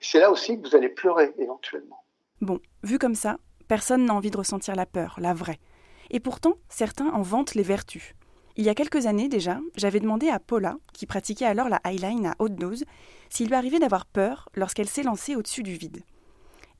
C'est 0.00 0.20
là 0.20 0.30
aussi 0.30 0.60
que 0.60 0.68
vous 0.68 0.76
allez 0.76 0.88
pleurer 0.88 1.32
éventuellement. 1.38 2.04
Bon, 2.40 2.60
vu 2.82 2.98
comme 2.98 3.14
ça, 3.14 3.38
personne 3.68 4.04
n'a 4.04 4.14
envie 4.14 4.30
de 4.30 4.36
ressentir 4.36 4.74
la 4.76 4.86
peur, 4.86 5.16
la 5.18 5.34
vraie. 5.34 5.60
Et 6.10 6.20
pourtant, 6.20 6.54
certains 6.68 7.08
en 7.08 7.22
vantent 7.22 7.54
les 7.54 7.62
vertus. 7.62 8.14
Il 8.56 8.64
y 8.64 8.68
a 8.68 8.74
quelques 8.74 9.06
années 9.06 9.28
déjà, 9.28 9.58
j'avais 9.74 9.98
demandé 9.98 10.28
à 10.28 10.38
Paula, 10.38 10.76
qui 10.92 11.06
pratiquait 11.06 11.44
alors 11.44 11.68
la 11.68 11.80
highline 11.82 12.26
à 12.26 12.34
haute 12.38 12.54
dose, 12.54 12.84
s'il 13.28 13.48
lui 13.48 13.54
arrivait 13.54 13.80
d'avoir 13.80 14.06
peur 14.06 14.48
lorsqu'elle 14.54 14.88
s'est 14.88 15.02
lancée 15.02 15.34
au-dessus 15.34 15.64
du 15.64 15.74
vide. 15.74 16.04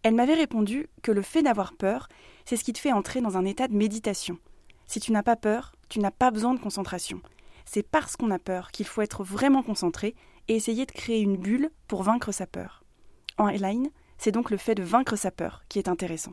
Elle 0.04 0.14
m'avait 0.14 0.34
répondu 0.34 0.88
que 1.02 1.10
le 1.10 1.22
fait 1.22 1.42
d'avoir 1.42 1.72
peur, 1.72 2.08
c'est 2.44 2.56
ce 2.56 2.62
qui 2.62 2.72
te 2.72 2.78
fait 2.78 2.92
entrer 2.92 3.22
dans 3.22 3.36
un 3.36 3.44
état 3.44 3.66
de 3.66 3.74
méditation. 3.74 4.38
Si 4.86 5.00
tu 5.00 5.10
n'as 5.10 5.22
pas 5.22 5.34
peur, 5.34 5.72
tu 5.88 5.98
n'as 5.98 6.10
pas 6.10 6.30
besoin 6.30 6.54
de 6.54 6.60
concentration. 6.60 7.20
C'est 7.64 7.82
parce 7.82 8.16
qu'on 8.16 8.30
a 8.30 8.38
peur 8.38 8.70
qu'il 8.70 8.86
faut 8.86 9.02
être 9.02 9.24
vraiment 9.24 9.62
concentré 9.62 10.14
et 10.48 10.56
essayer 10.56 10.86
de 10.86 10.92
créer 10.92 11.20
une 11.20 11.36
bulle 11.36 11.70
pour 11.88 12.02
vaincre 12.02 12.32
sa 12.32 12.46
peur. 12.46 12.84
En 13.38 13.46
highline, 13.46 13.88
c'est 14.18 14.32
donc 14.32 14.50
le 14.50 14.56
fait 14.56 14.74
de 14.74 14.82
vaincre 14.82 15.16
sa 15.16 15.30
peur 15.30 15.64
qui 15.68 15.78
est 15.78 15.88
intéressant. 15.88 16.32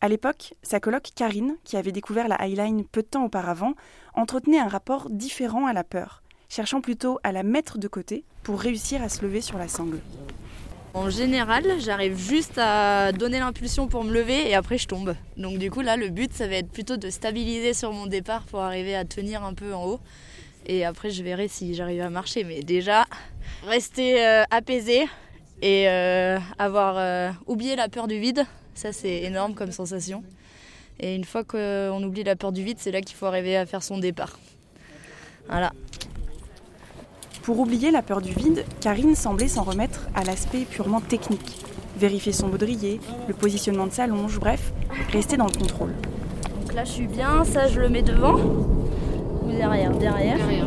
À 0.00 0.08
l'époque, 0.08 0.54
sa 0.62 0.80
coloc 0.80 1.10
Karine, 1.14 1.56
qui 1.64 1.76
avait 1.76 1.92
découvert 1.92 2.28
la 2.28 2.40
highline 2.40 2.84
peu 2.84 3.02
de 3.02 3.06
temps 3.06 3.24
auparavant, 3.24 3.74
entretenait 4.14 4.58
un 4.58 4.68
rapport 4.68 5.08
différent 5.08 5.66
à 5.66 5.72
la 5.72 5.84
peur, 5.84 6.22
cherchant 6.48 6.80
plutôt 6.80 7.18
à 7.22 7.32
la 7.32 7.42
mettre 7.42 7.78
de 7.78 7.88
côté 7.88 8.24
pour 8.42 8.60
réussir 8.60 9.02
à 9.02 9.08
se 9.08 9.22
lever 9.22 9.40
sur 9.40 9.56
la 9.56 9.68
sangle. 9.68 10.00
En 10.92 11.10
général, 11.10 11.64
j'arrive 11.80 12.16
juste 12.16 12.58
à 12.58 13.12
donner 13.12 13.40
l'impulsion 13.40 13.88
pour 13.88 14.04
me 14.04 14.12
lever 14.12 14.48
et 14.48 14.54
après 14.54 14.78
je 14.78 14.86
tombe. 14.86 15.16
Donc 15.36 15.58
du 15.58 15.70
coup 15.70 15.80
là, 15.80 15.96
le 15.96 16.08
but, 16.08 16.32
ça 16.32 16.46
va 16.46 16.54
être 16.54 16.70
plutôt 16.70 16.96
de 16.96 17.10
stabiliser 17.10 17.74
sur 17.74 17.92
mon 17.92 18.06
départ 18.06 18.44
pour 18.44 18.60
arriver 18.60 18.94
à 18.94 19.04
tenir 19.04 19.42
un 19.42 19.54
peu 19.54 19.74
en 19.74 19.86
haut. 19.86 20.00
Et 20.66 20.84
après, 20.84 21.10
je 21.10 21.22
verrai 21.22 21.48
si 21.48 21.74
j'arrive 21.74 22.00
à 22.00 22.10
marcher. 22.10 22.44
Mais 22.44 22.62
déjà, 22.62 23.06
rester 23.66 24.24
euh, 24.24 24.42
apaisé 24.50 25.06
et 25.62 25.88
euh, 25.88 26.38
avoir 26.58 26.96
euh, 26.98 27.30
oublié 27.46 27.76
la 27.76 27.88
peur 27.88 28.06
du 28.08 28.18
vide, 28.18 28.44
ça 28.74 28.92
c'est 28.92 29.22
énorme 29.22 29.54
comme 29.54 29.72
sensation. 29.72 30.22
Et 31.00 31.14
une 31.14 31.24
fois 31.24 31.42
qu'on 31.44 32.02
oublie 32.02 32.22
la 32.24 32.36
peur 32.36 32.52
du 32.52 32.62
vide, 32.62 32.76
c'est 32.80 32.92
là 32.92 33.00
qu'il 33.00 33.16
faut 33.16 33.26
arriver 33.26 33.56
à 33.56 33.66
faire 33.66 33.82
son 33.82 33.98
départ. 33.98 34.38
Voilà. 35.48 35.72
Pour 37.42 37.58
oublier 37.58 37.90
la 37.90 38.00
peur 38.00 38.22
du 38.22 38.32
vide, 38.32 38.64
Karine 38.80 39.14
semblait 39.14 39.48
s'en 39.48 39.64
remettre 39.64 40.08
à 40.14 40.24
l'aspect 40.24 40.60
purement 40.60 41.00
technique. 41.00 41.60
Vérifier 41.98 42.32
son 42.32 42.48
baudrier, 42.48 43.00
le 43.28 43.34
positionnement 43.34 43.86
de 43.86 43.92
sa 43.92 44.06
longe, 44.06 44.38
bref, 44.38 44.72
rester 45.12 45.36
dans 45.36 45.46
le 45.46 45.52
contrôle. 45.52 45.92
Donc 46.60 46.72
là 46.74 46.84
je 46.84 46.90
suis 46.92 47.06
bien, 47.06 47.44
ça 47.44 47.68
je 47.68 47.80
le 47.80 47.88
mets 47.88 48.02
devant 48.02 48.36
ou 48.36 49.50
derrière 49.50 49.90
Derrière. 49.92 50.38
derrière. 50.38 50.66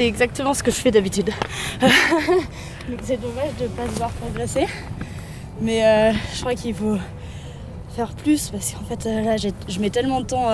C'est 0.00 0.06
exactement 0.06 0.54
ce 0.54 0.62
que 0.62 0.70
je 0.70 0.76
fais 0.76 0.90
d'habitude. 0.90 1.28
c'est 3.02 3.20
dommage 3.20 3.54
de 3.58 3.64
ne 3.64 3.68
pas 3.68 3.86
se 3.86 3.98
voir 3.98 4.10
progresser. 4.12 4.66
Mais 5.60 5.84
euh, 5.84 6.12
je 6.34 6.40
crois 6.40 6.54
qu'il 6.54 6.74
faut 6.74 6.96
faire 7.94 8.14
plus 8.14 8.48
parce 8.48 8.72
qu'en 8.72 8.84
fait 8.84 9.04
euh, 9.04 9.20
là 9.20 9.36
je 9.36 9.78
mets 9.78 9.90
tellement 9.90 10.22
de 10.22 10.26
temps 10.26 10.48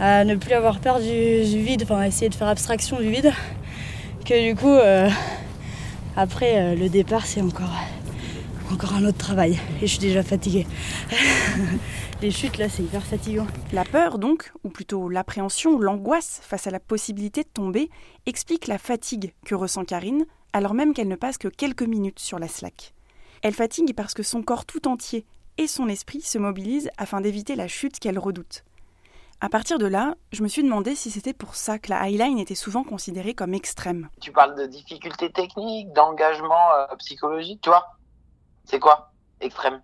à, 0.00 0.24
ne 0.24 0.34
plus 0.34 0.52
avoir 0.52 0.80
peur 0.80 0.98
du, 0.98 1.62
vide, 1.62 1.84
enfin 1.84 2.02
essayer 2.02 2.28
de 2.28 2.34
faire 2.34 2.48
abstraction 2.48 2.98
du 2.98 3.08
vide, 3.08 3.32
que 4.24 4.48
du 4.48 4.56
coup 4.56 4.66
euh, 4.66 5.08
après 6.16 6.74
le 6.74 6.88
départ 6.88 7.26
c'est 7.26 7.42
encore, 7.42 7.70
encore 8.72 8.94
un 8.94 9.04
autre 9.04 9.18
travail 9.18 9.58
et 9.80 9.86
je 9.86 9.92
suis 9.92 9.98
déjà 9.98 10.22
fatiguée. 10.22 10.66
Les 12.22 12.30
chutes 12.30 12.58
là 12.58 12.68
c'est 12.68 12.82
hyper 12.82 13.02
fatigant. 13.02 13.46
La 13.72 13.84
peur 13.84 14.18
donc, 14.18 14.52
ou 14.64 14.68
plutôt 14.68 15.08
l'appréhension, 15.08 15.78
l'angoisse 15.78 16.40
face 16.42 16.66
à 16.66 16.70
la 16.70 16.80
possibilité 16.80 17.42
de 17.42 17.48
tomber, 17.48 17.90
explique 18.26 18.66
la 18.66 18.78
fatigue 18.78 19.32
que 19.44 19.54
ressent 19.54 19.84
Karine 19.84 20.26
alors 20.52 20.74
même 20.74 20.94
qu'elle 20.94 21.08
ne 21.08 21.16
passe 21.16 21.38
que 21.38 21.48
quelques 21.48 21.82
minutes 21.82 22.18
sur 22.18 22.38
la 22.38 22.48
slack. 22.48 22.94
Elle 23.42 23.54
fatigue 23.54 23.94
parce 23.94 24.14
que 24.14 24.22
son 24.22 24.42
corps 24.42 24.66
tout 24.66 24.88
entier 24.88 25.24
et 25.58 25.66
son 25.66 25.88
esprit 25.88 26.20
se 26.20 26.38
mobilisent 26.38 26.90
afin 26.98 27.20
d'éviter 27.20 27.56
la 27.56 27.68
chute 27.68 27.98
qu'elle 27.98 28.18
redoute. 28.18 28.64
À 29.42 29.48
partir 29.48 29.78
de 29.78 29.86
là, 29.86 30.16
je 30.32 30.42
me 30.42 30.48
suis 30.48 30.62
demandé 30.62 30.94
si 30.94 31.10
c'était 31.10 31.32
pour 31.32 31.54
ça 31.54 31.78
que 31.78 31.88
la 31.88 32.02
highline 32.02 32.38
était 32.38 32.54
souvent 32.54 32.84
considérée 32.84 33.32
comme 33.32 33.54
extrême. 33.54 34.10
Tu 34.20 34.32
parles 34.32 34.54
de 34.54 34.66
difficultés 34.66 35.32
techniques, 35.32 35.90
d'engagement 35.94 36.74
euh, 36.76 36.96
psychologique, 36.96 37.62
tu 37.62 37.70
vois? 37.70 37.86
C'est 38.70 38.78
quoi? 38.78 39.10
Extrême 39.40 39.82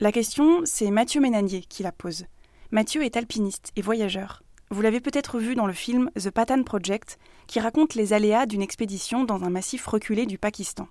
La 0.00 0.10
question, 0.10 0.62
c'est 0.64 0.90
Mathieu 0.90 1.20
Ménanier 1.20 1.60
qui 1.60 1.84
la 1.84 1.92
pose. 1.92 2.24
Mathieu 2.72 3.04
est 3.04 3.16
alpiniste 3.16 3.70
et 3.76 3.82
voyageur. 3.82 4.42
Vous 4.72 4.82
l'avez 4.82 4.98
peut-être 4.98 5.38
vu 5.38 5.54
dans 5.54 5.68
le 5.68 5.72
film 5.72 6.10
The 6.16 6.30
Patan 6.30 6.64
Project, 6.64 7.20
qui 7.46 7.60
raconte 7.60 7.94
les 7.94 8.12
aléas 8.12 8.46
d'une 8.46 8.62
expédition 8.62 9.22
dans 9.22 9.44
un 9.44 9.50
massif 9.50 9.86
reculé 9.86 10.26
du 10.26 10.38
Pakistan. 10.38 10.88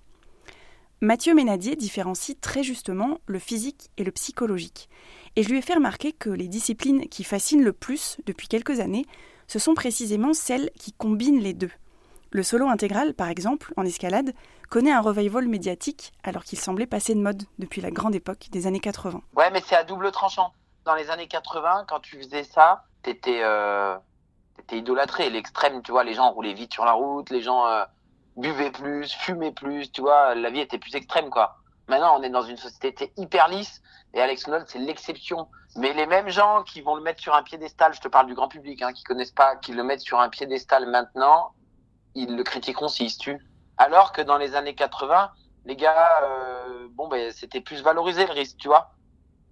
Mathieu 1.02 1.34
Ménadier 1.34 1.76
différencie 1.76 2.40
très 2.40 2.62
justement 2.62 3.18
le 3.26 3.38
physique 3.38 3.90
et 3.98 4.04
le 4.04 4.12
psychologique. 4.12 4.88
Et 5.36 5.42
je 5.42 5.50
lui 5.50 5.58
ai 5.58 5.62
fait 5.62 5.74
remarquer 5.74 6.12
que 6.12 6.30
les 6.30 6.48
disciplines 6.48 7.06
qui 7.10 7.22
fascinent 7.22 7.64
le 7.64 7.74
plus 7.74 8.16
depuis 8.24 8.48
quelques 8.48 8.80
années, 8.80 9.04
ce 9.46 9.58
sont 9.58 9.74
précisément 9.74 10.32
celles 10.32 10.70
qui 10.78 10.94
combinent 10.94 11.42
les 11.42 11.52
deux. 11.52 11.72
Le 12.30 12.42
solo 12.42 12.68
intégral, 12.68 13.14
par 13.14 13.28
exemple, 13.28 13.72
en 13.76 13.84
escalade, 13.84 14.32
connaît 14.68 14.92
un 14.92 15.00
revival 15.00 15.48
médiatique 15.48 16.12
alors 16.22 16.44
qu'il 16.44 16.58
semblait 16.58 16.86
passer 16.86 17.14
de 17.14 17.20
mode 17.20 17.42
depuis 17.58 17.80
la 17.80 17.90
grande 17.90 18.14
époque 18.14 18.48
des 18.50 18.66
années 18.66 18.80
80. 18.80 19.20
Ouais, 19.36 19.50
mais 19.50 19.62
c'est 19.66 19.76
à 19.76 19.84
double 19.84 20.12
tranchant. 20.12 20.52
Dans 20.84 20.94
les 20.94 21.10
années 21.10 21.28
80, 21.28 21.84
quand 21.88 22.00
tu 22.00 22.16
faisais 22.18 22.44
ça, 22.44 22.84
t'étais 23.02 23.40
euh, 23.42 23.96
idolâtré. 24.72 25.28
L'extrême, 25.30 25.82
tu 25.82 25.90
vois, 25.90 26.04
les 26.04 26.14
gens 26.14 26.30
roulaient 26.30 26.54
vite 26.54 26.72
sur 26.72 26.84
la 26.84 26.92
route, 26.92 27.30
les 27.30 27.42
gens... 27.42 27.66
Euh, 27.66 27.84
buvez 28.36 28.70
plus, 28.70 29.12
fumez 29.12 29.52
plus, 29.52 29.92
tu 29.92 30.00
vois, 30.00 30.34
la 30.34 30.50
vie 30.50 30.60
était 30.60 30.78
plus 30.78 30.94
extrême, 30.94 31.30
quoi. 31.30 31.56
Maintenant, 31.88 32.18
on 32.18 32.22
est 32.22 32.30
dans 32.30 32.42
une 32.42 32.56
société 32.56 33.12
hyper 33.16 33.48
lisse 33.48 33.82
et 34.14 34.20
Alex 34.20 34.46
Honnold, 34.46 34.66
c'est 34.68 34.78
l'exception. 34.78 35.48
Mais 35.76 35.92
les 35.92 36.06
mêmes 36.06 36.28
gens 36.28 36.62
qui 36.62 36.80
vont 36.80 36.94
le 36.94 37.02
mettre 37.02 37.20
sur 37.20 37.34
un 37.34 37.42
piédestal, 37.42 37.92
je 37.94 38.00
te 38.00 38.08
parle 38.08 38.26
du 38.26 38.34
grand 38.34 38.48
public, 38.48 38.82
hein, 38.82 38.92
qui 38.92 39.02
connaissent 39.02 39.32
pas, 39.32 39.56
qui 39.56 39.72
le 39.72 39.82
mettent 39.82 40.00
sur 40.00 40.20
un 40.20 40.28
piédestal 40.28 40.88
maintenant, 40.88 41.52
ils 42.14 42.36
le 42.36 42.42
critiqueront 42.42 42.88
s'ils 42.88 43.10
se 43.10 43.18
tuent. 43.18 43.46
Alors 43.78 44.12
que 44.12 44.20
dans 44.20 44.36
les 44.36 44.54
années 44.54 44.74
80, 44.74 45.30
les 45.64 45.76
gars, 45.76 46.22
euh, 46.22 46.88
bon, 46.92 47.08
ben, 47.08 47.32
c'était 47.32 47.60
plus 47.60 47.82
valorisé 47.82 48.26
le 48.26 48.32
risque, 48.32 48.56
tu 48.58 48.68
vois. 48.68 48.92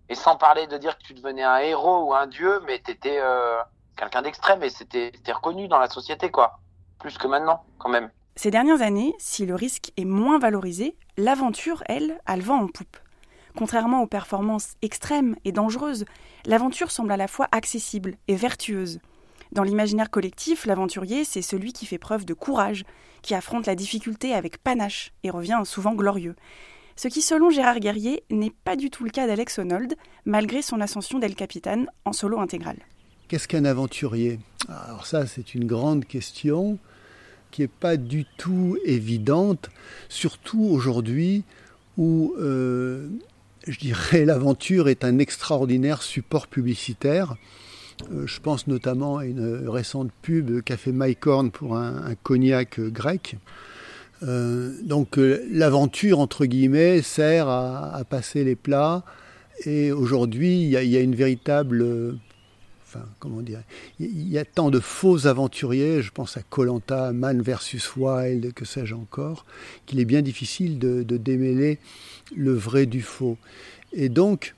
Et 0.09 0.15
sans 0.15 0.37
parler 0.37 0.67
de 0.67 0.77
dire 0.79 0.97
que 0.99 1.03
tu 1.03 1.15
devenais 1.15 1.43
un 1.43 1.59
héros 1.59 2.05
ou 2.05 2.15
un 2.15 2.27
dieu, 2.27 2.61
mais 2.67 2.79
t'étais 2.79 3.19
euh, 3.21 3.59
quelqu'un 3.97 4.23
d'extrême 4.23 4.62
et 4.62 4.71
c'était 4.71 5.12
reconnu 5.33 5.69
dans 5.69 5.79
la 5.79 5.88
société, 5.88 6.31
quoi. 6.31 6.61
Plus 6.99 7.19
que 7.19 7.27
maintenant, 7.27 7.65
quand 7.79 7.91
même. 7.91 8.11
Ces 8.37 8.50
dernières 8.50 8.83
années, 8.83 9.15
si 9.19 9.47
le 9.47 9.55
risque 9.55 9.93
est 9.97 10.05
moins 10.05 10.38
valorisé, 10.38 10.97
l'aventure, 11.17 11.83
elle, 11.87 12.21
a 12.25 12.37
le 12.37 12.43
vent 12.43 12.61
en 12.62 12.69
poupe. 12.69 12.97
Contrairement 13.57 14.03
aux 14.03 14.07
performances 14.07 14.75
extrêmes 14.81 15.35
et 15.45 15.50
dangereuses, 15.50 16.05
l'aventure 16.47 16.93
semble 16.93 17.11
à 17.11 17.17
la 17.17 17.27
fois 17.27 17.49
accessible 17.50 18.15
et 18.29 18.37
vertueuse. 18.37 19.00
Dans 19.52 19.62
l'imaginaire 19.62 20.11
collectif, 20.11 20.67
l'aventurier, 20.67 21.25
c'est 21.25 21.43
celui 21.43 21.73
qui 21.73 21.87
fait 21.87 21.99
preuve 21.99 22.25
de 22.25 22.35
courage, 22.35 22.85
qui 23.23 23.35
affronte 23.35 23.67
la 23.67 23.75
difficulté 23.75 24.35
avec 24.35 24.59
panache 24.59 25.12
et 25.25 25.31
revient 25.31 25.61
souvent 25.64 25.95
glorieux. 25.95 26.37
Ce 26.97 27.09
qui, 27.09 27.23
selon 27.23 27.50
Gérard 27.50 27.78
Guerrier, 27.78 28.25
n'est 28.31 28.52
pas 28.64 28.76
du 28.76 28.90
tout 28.90 29.05
le 29.05 29.11
cas 29.11 29.26
d'Alex 29.26 29.59
Honnold, 29.59 29.95
malgré 30.25 30.62
son 30.62 30.81
ascension 30.81 31.19
d'El 31.19 31.35
Capitan 31.35 31.87
en 32.05 32.12
solo 32.12 32.40
intégral. 32.40 32.76
Qu'est-ce 33.28 33.47
qu'un 33.47 33.64
aventurier? 33.64 34.40
Alors 34.69 35.07
ça, 35.07 35.26
c'est 35.26 35.55
une 35.55 35.67
grande 35.67 36.05
question 36.05 36.78
qui 37.50 37.62
n'est 37.62 37.69
pas 37.69 37.97
du 37.97 38.25
tout 38.37 38.76
évidente, 38.85 39.71
surtout 40.09 40.64
aujourd'hui 40.64 41.45
où, 41.97 42.35
euh, 42.38 43.09
je 43.67 43.78
dirais, 43.78 44.25
l'aventure 44.25 44.88
est 44.88 45.05
un 45.05 45.19
extraordinaire 45.19 46.02
support 46.02 46.47
publicitaire. 46.47 47.37
Euh, 48.12 48.26
je 48.26 48.40
pense 48.40 48.67
notamment 48.67 49.19
à 49.19 49.25
une 49.25 49.69
récente 49.69 50.11
pub 50.23 50.62
qu'a 50.62 50.76
fait 50.76 50.93
Mike 50.93 51.26
Horn 51.26 51.50
pour 51.50 51.76
un, 51.76 52.14
cognac 52.23 52.81
grec. 52.81 53.37
Euh, 54.23 54.73
donc 54.83 55.19
l'aventure, 55.50 56.19
entre 56.19 56.47
guillemets, 56.47 57.02
sert 57.02 57.49
à, 57.49 58.02
passer 58.09 58.45
les 58.45 58.57
plats. 58.57 59.05
Et 59.64 59.90
aujourd'hui, 59.93 60.62
il 60.62 60.69
y, 60.69 60.97
a 60.97 61.00
une 61.00 61.17
véritable 61.17 62.19
enfin, 62.88 63.05
comment 63.19 63.43
dire, 63.43 63.61
il 64.00 64.28
y 64.28 64.38
a 64.38 64.47
tant 64.47 64.71
de 64.71 64.81
faux 64.81 65.26
aventuriers, 65.26 66.00
je 66.00 66.11
pense 66.11 66.38
à 66.38 66.43
Colanta, 66.43 67.12
Man 67.12 67.43
versus 67.43 67.97
Wild, 67.97 68.55
que 68.55 68.64
sais-je 68.64 68.95
encore, 68.95 69.45
qu'il 69.85 70.00
est 70.00 70.07
bien 70.07 70.23
difficile 70.23 70.78
de, 70.78 71.02
démêler 71.02 71.78
le 72.35 72.52
vrai 72.52 72.87
du 72.87 73.02
faux. 73.02 73.37
Et 73.93 74.09
donc, 74.09 74.55
euh, 74.55 74.58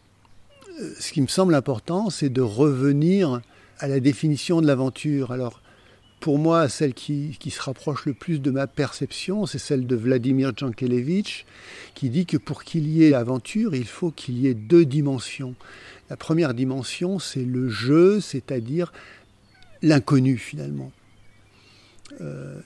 ce 0.99 1.13
qui 1.13 1.21
me 1.21 1.27
semble 1.27 1.55
important, 1.55 2.11
c'est 2.11 2.31
de 2.31 2.41
revenir 2.41 3.41
à 3.79 3.89
la 3.89 4.01
définition 4.01 4.61
de 4.61 4.67
l'aventure. 4.67 5.33
Alors, 5.33 5.61
pour 6.21 6.39
moi, 6.39 6.69
celle 6.69 6.93
qui, 6.93 7.35
se 7.51 7.63
rapproche 7.63 8.05
le 8.05 8.13
plus 8.13 8.41
de 8.41 8.51
ma 8.51 8.67
perception, 8.67 9.47
c'est 9.47 9.59
celle 9.59 9.87
de 9.87 9.97
Vladimir 9.97 10.53
Jankelevich, 10.55 11.47
qui 11.95 12.11
dit 12.11 12.27
que 12.27 12.37
pour 12.37 12.63
qu'il 12.63 12.87
y 12.89 13.05
ait 13.05 13.15
aventure, 13.15 13.75
il 13.75 13.87
faut 13.87 14.11
qu'il 14.11 14.39
y 14.39 14.47
ait 14.47 14.55
deux 14.55 14.85
dimensions. 14.85 15.55
La 16.11 16.17
première 16.17 16.53
dimension, 16.53 17.19
c'est 17.19 17.45
le 17.45 17.69
jeu, 17.69 18.21
c'est-à-dire 18.21 18.93
l'inconnu 19.83 20.37
finalement. 20.37 20.93
Euh, 22.21 22.61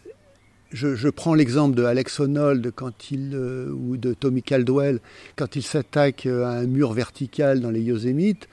je, 0.74 1.08
prends 1.08 1.34
l'exemple 1.34 1.76
de 1.76 1.84
Alex 1.84 2.18
Honnold 2.18 2.72
quand 2.74 3.10
il, 3.10 3.32
euh, 3.34 3.70
ou 3.70 3.96
de 3.96 4.12
Tommy 4.12 4.42
Caldwell 4.42 5.00
quand 5.36 5.56
il 5.56 5.62
s'attaque 5.62 6.26
à 6.26 6.50
un 6.50 6.66
mur 6.66 6.92
vertical 6.92 7.60
dans 7.60 7.70
les 7.70 7.80
Yosémites. 7.80 8.48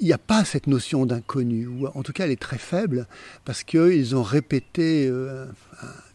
Il 0.00 0.06
n'y 0.06 0.12
a 0.12 0.18
pas 0.18 0.44
cette 0.44 0.66
notion 0.66 1.06
d'inconnu, 1.06 1.66
ou 1.66 1.86
en 1.86 2.02
tout 2.02 2.12
cas 2.12 2.24
elle 2.24 2.32
est 2.32 2.40
très 2.40 2.58
faible, 2.58 3.06
parce 3.44 3.62
qu'ils 3.62 4.14
ont 4.16 4.24
répété 4.24 5.06
euh, 5.08 5.46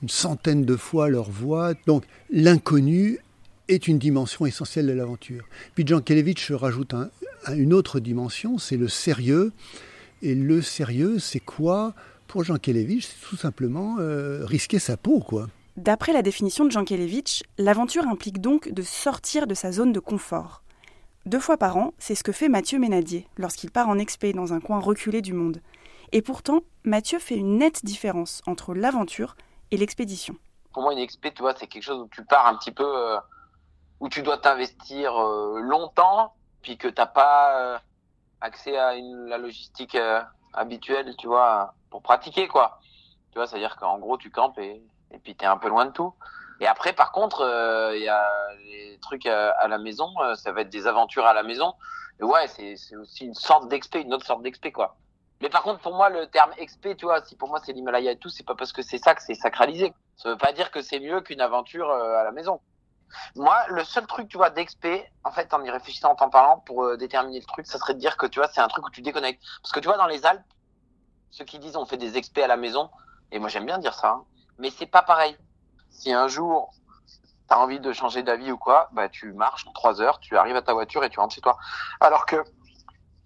une 0.03 0.10
centaine 0.10 0.65
de 0.65 0.75
fois 0.75 1.10
leur 1.10 1.32
voix. 1.32 1.74
Donc 1.88 2.03
l'inconnu 2.29 3.20
est 3.70 3.88
une 3.88 3.98
dimension 3.98 4.46
essentielle 4.46 4.88
de 4.88 4.91
l'aventure. 4.91 5.46
Puis 5.75 5.88
Jean 5.88 6.01
Kelevich 6.01 6.51
rajoute 6.51 6.94
un, 6.94 7.10
une 7.56 7.74
autre 7.74 8.00
dimension, 8.00 8.58
c'est 8.58 8.77
le 8.77 8.88
sérieux. 8.88 9.51
Et 10.22 10.36
le 10.36 10.62
sérieux, 10.62 11.18
c'est 11.18 11.39
quoi? 11.39 11.96
Pour 12.29 12.43
Jean 12.43 12.57
Kelevich, 12.57 13.07
c'est 13.07 13.27
tout 13.27 13.38
simplement 13.38 13.95
euh, 13.98 14.45
risquer 14.45 14.77
sa 14.77 14.98
peau, 14.98 15.19
quoi. 15.19 15.48
D'après 15.77 16.13
la 16.13 16.21
définition 16.21 16.63
de 16.63 16.69
Jean 16.69 16.86
Kelevich, 16.86 17.43
l'aventure 17.57 18.07
implique 18.07 18.39
donc 18.39 18.69
de 18.69 18.83
sortir 18.83 19.48
de 19.48 19.55
sa 19.55 19.71
zone 19.71 19.93
de 19.93 20.00
confort. 20.00 20.62
Deux 21.25 21.39
fois 21.39 21.57
par 21.57 21.75
an, 21.77 21.95
c'est 21.98 22.13
ce 22.13 22.24
que 22.24 22.31
fait 22.31 22.48
Mathieu 22.48 22.77
Ménadier 22.77 23.27
lorsqu'il 23.36 23.71
part 23.71 23.89
en 23.89 23.98
expé 23.98 24.31
dans 24.31 24.53
un 24.53 24.59
coin 24.59 24.79
reculé 24.79 25.24
du 25.24 25.33
monde. 25.33 25.59
Et 26.12 26.21
pourtant, 26.21 26.59
Mathieu 26.83 27.17
fait 27.17 27.36
une 27.36 27.57
nette 27.57 27.83
différence 27.83 28.43
entre 28.45 28.75
l'aventure 28.75 29.36
et 29.71 29.77
l'expédition. 29.77 30.36
Pour 30.71 30.83
moi, 30.83 30.93
une 30.93 31.00
expé, 31.00 31.33
tu 31.33 31.41
vois, 31.41 31.55
c'est 31.57 31.65
quelque 31.65 31.81
chose 31.81 32.01
où 32.01 32.09
tu 32.12 32.24
pars 32.24 32.45
un 32.45 32.57
petit 32.57 32.71
peu, 32.71 32.86
euh, 32.86 33.17
où 34.01 34.07
tu 34.07 34.21
dois 34.21 34.38
t'investir 34.38 35.17
euh, 35.17 35.62
longtemps 35.62 36.36
puis 36.62 36.77
que 36.77 36.88
t'as 36.89 37.07
pas 37.07 37.57
euh, 37.57 37.77
accès 38.39 38.77
à 38.77 38.93
une, 38.93 39.25
la 39.25 39.39
logistique 39.39 39.95
euh, 39.95 40.21
habituelle, 40.53 41.15
tu 41.17 41.25
vois, 41.25 41.74
pour 41.89 42.01
pratiquer 42.01 42.48
quoi. 42.48 42.79
Tu 43.31 43.38
vois, 43.38 43.48
c'est-à-dire 43.48 43.75
qu'en 43.77 44.00
gros 44.00 44.17
tu 44.17 44.31
campes 44.31 44.58
et, 44.58 44.81
et 45.12 45.19
puis 45.19 45.36
t'es 45.36 45.46
un 45.46 45.58
peu 45.58 45.69
loin 45.69 45.86
de 45.86 45.91
tout. 45.91 46.13
Et 46.62 46.67
après, 46.67 46.91
par 46.91 47.13
contre, 47.13 47.41
euh, 47.41 47.96
il 47.96 48.03
y 48.03 48.10
a 48.10 48.27
les 48.65 49.00
trucs 49.01 49.25
à, 49.25 49.67
la 49.67 49.77
maison, 49.77 50.13
ça 50.36 50.51
va 50.51 50.62
être 50.62 50.69
des 50.69 50.88
aventures 50.88 51.25
à 51.25 51.34
la 51.34 51.43
maison. 51.43 51.74
Et 52.19 52.24
ouais, 52.24 52.48
c'est 52.48 52.96
aussi 52.98 53.25
une 53.25 53.34
sorte 53.34 53.69
d'expé, 53.69 54.01
une 54.01 54.13
autre 54.13 54.25
sorte 54.25 54.41
d'expé 54.41 54.72
quoi. 54.72 54.98
Mais 55.41 55.48
par 55.48 55.63
contre, 55.63 55.79
pour 55.79 55.96
moi, 55.96 56.10
le 56.10 56.27
terme 56.27 56.51
expé, 56.58 56.98
tu 56.98 57.05
vois, 57.05 57.24
si 57.24 57.38
pour 57.38 57.48
moi 57.48 57.62
c'est 57.63 57.72
l'Himalaya 57.72 58.12
et 58.12 58.17
tout, 58.17 58.27
c'est 58.27 58.46
pas 58.46 58.55
parce 58.55 58.74
que 58.74 58.81
c'est 58.81 58.98
ça 58.98 59.15
que 59.15 59.22
c'est 59.22 59.36
sacralisé. 59.36 59.93
Ça 60.17 60.29
veut 60.29 60.38
pas 60.38 60.51
dire 60.51 60.69
que 60.69 60.81
c'est 60.81 61.00
mieux 61.00 61.22
qu'une 61.22 61.39
aventure 61.39 61.89
à 61.89 62.25
la 62.25 62.31
maison. 62.31 62.60
Moi, 63.36 63.55
le 63.69 63.84
seul 63.84 64.05
truc, 64.08 64.27
tu 64.27 64.38
vois, 64.38 64.50
d'expé, 64.50 65.05
en 65.24 65.31
fait, 65.31 65.53
en 65.53 65.63
y 65.63 65.69
réfléchissant, 65.69 66.12
en 66.12 66.15
t'en 66.15 66.29
parlant, 66.29 66.60
pour 66.65 66.84
euh, 66.84 66.98
déterminer 66.98 67.39
le 67.39 67.46
truc, 67.46 67.65
ça 67.65 67.77
serait 67.77 67.93
de 67.93 68.00
dire 68.00 68.17
que, 68.17 68.25
tu 68.25 68.39
vois, 68.39 68.50
c'est 68.50 68.62
un 68.62 68.67
truc 68.67 68.86
où 68.86 68.89
tu 68.89 69.01
déconnectes. 69.01 69.41
Parce 69.62 69.72
que, 69.72 69.79
tu 69.79 69.88
vois, 69.88 69.98
dans 69.98 70.08
les 70.08 70.25
Alpes, 70.25 70.43
ceux 71.31 71.45
qui 71.45 71.59
disent 71.59 71.75
on 71.75 71.86
fait 71.86 71.98
des 71.98 72.17
expés 72.17 72.43
à 72.43 72.48
la 72.48 72.57
maison, 72.57 72.89
et 73.31 73.39
moi 73.39 73.50
j'aime 73.50 73.65
bien 73.65 73.77
dire 73.77 73.93
ça, 73.93 74.12
hein, 74.12 74.24
mais 74.57 74.69
c'est 74.69 74.86
pas 74.86 75.01
pareil. 75.01 75.38
Si 75.89 76.13
un 76.13 76.27
jour, 76.27 76.74
t'as 77.48 77.57
envie 77.57 77.79
de 77.79 77.91
changer 77.91 78.24
d'avis 78.24 78.51
ou 78.51 78.57
quoi, 78.57 78.89
bah, 78.93 79.09
tu 79.09 79.33
marches 79.33 79.65
en 79.67 79.71
trois 79.74 80.01
heures, 80.01 80.19
tu 80.19 80.38
arrives 80.38 80.55
à 80.55 80.62
ta 80.62 80.74
voiture 80.74 81.03
et 81.03 81.09
tu 81.09 81.19
rentres 81.19 81.33
chez 81.33 81.41
toi. 81.41 81.57
Alors 82.00 82.25
que, 82.25 82.43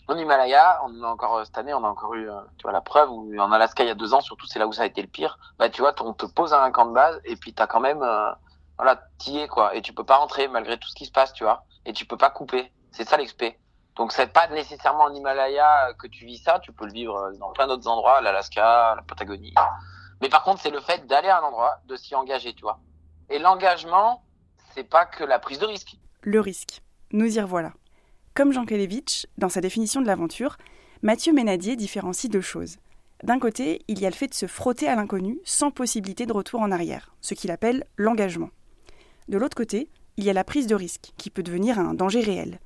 en 0.07 0.17
Himalaya, 0.17 0.81
on 0.85 1.03
a 1.03 1.07
encore 1.07 1.45
cette 1.45 1.57
année, 1.57 1.73
on 1.73 1.83
a 1.83 1.87
encore 1.87 2.13
eu, 2.15 2.29
euh, 2.29 2.41
tu 2.57 2.63
vois, 2.63 2.71
la 2.71 2.81
preuve. 2.81 3.09
Ou 3.11 3.37
en 3.37 3.51
Alaska, 3.51 3.83
il 3.83 3.87
y 3.87 3.91
a 3.91 3.95
deux 3.95 4.13
ans, 4.13 4.21
surtout, 4.21 4.45
c'est 4.47 4.59
là 4.59 4.67
où 4.67 4.73
ça 4.73 4.83
a 4.83 4.85
été 4.85 5.01
le 5.01 5.07
pire. 5.07 5.37
Bah, 5.59 5.69
tu 5.69 5.81
vois, 5.81 5.93
on 6.01 6.13
te 6.13 6.25
pose 6.25 6.53
un 6.53 6.71
camp 6.71 6.85
de 6.85 6.93
base 6.93 7.19
et 7.25 7.35
puis 7.35 7.53
t'as 7.53 7.67
quand 7.67 7.79
même, 7.79 8.01
euh, 8.01 8.31
voilà, 8.77 9.01
t'y 9.17 9.39
es 9.39 9.47
quoi. 9.47 9.75
Et 9.75 9.81
tu 9.81 9.93
peux 9.93 10.05
pas 10.05 10.17
rentrer 10.17 10.47
malgré 10.47 10.77
tout 10.77 10.87
ce 10.87 10.95
qui 10.95 11.05
se 11.05 11.11
passe, 11.11 11.33
tu 11.33 11.43
vois. 11.43 11.65
Et 11.85 11.93
tu 11.93 12.05
peux 12.05 12.17
pas 12.17 12.29
couper. 12.29 12.71
C'est 12.91 13.07
ça 13.07 13.17
l'expé. 13.17 13.59
Donc 13.95 14.11
c'est 14.11 14.31
pas 14.31 14.47
nécessairement 14.47 15.03
en 15.03 15.13
Himalaya 15.13 15.93
que 15.99 16.07
tu 16.07 16.25
vis 16.25 16.37
ça. 16.37 16.59
Tu 16.59 16.71
peux 16.71 16.85
le 16.85 16.93
vivre 16.93 17.31
dans 17.39 17.51
plein 17.51 17.67
d'autres 17.67 17.87
endroits, 17.87 18.21
l'Alaska, 18.21 18.95
la 18.95 19.01
Patagonie. 19.03 19.53
Mais 20.21 20.29
par 20.29 20.43
contre, 20.43 20.61
c'est 20.61 20.71
le 20.71 20.79
fait 20.79 21.05
d'aller 21.05 21.29
à 21.29 21.39
un 21.39 21.43
endroit, 21.43 21.79
de 21.85 21.95
s'y 21.95 22.15
engager, 22.15 22.53
tu 22.53 22.61
vois. 22.61 22.79
Et 23.29 23.39
l'engagement, 23.39 24.23
c'est 24.73 24.83
pas 24.83 25.05
que 25.05 25.23
la 25.23 25.39
prise 25.39 25.59
de 25.59 25.65
risque. 25.65 25.97
Le 26.21 26.39
risque. 26.39 26.81
Nous 27.11 27.37
y 27.37 27.41
revoilà. 27.41 27.73
Comme 28.33 28.51
Jean 28.51 28.65
Kelevitch, 28.65 29.27
dans 29.37 29.49
sa 29.49 29.61
définition 29.61 30.01
de 30.01 30.07
l'aventure, 30.07 30.57
Mathieu 31.03 31.33
Ménadier 31.33 31.75
différencie 31.75 32.31
deux 32.31 32.41
choses. 32.41 32.77
D'un 33.21 33.37
côté, 33.37 33.83
il 33.87 33.99
y 33.99 34.05
a 34.05 34.09
le 34.09 34.15
fait 34.15 34.27
de 34.27 34.33
se 34.33 34.47
frotter 34.47 34.87
à 34.87 34.95
l'inconnu 34.95 35.39
sans 35.45 35.69
possibilité 35.69 36.25
de 36.25 36.33
retour 36.33 36.61
en 36.61 36.71
arrière, 36.71 37.13
ce 37.21 37.35
qu'il 37.35 37.51
appelle 37.51 37.85
l'engagement. 37.95 38.49
De 39.27 39.37
l'autre 39.37 39.55
côté, 39.55 39.89
il 40.17 40.23
y 40.23 40.29
a 40.29 40.33
la 40.33 40.43
prise 40.43 40.67
de 40.67 40.75
risque, 40.75 41.11
qui 41.17 41.29
peut 41.29 41.43
devenir 41.43 41.79
un 41.79 41.93
danger 41.93 42.21
réel. 42.21 42.59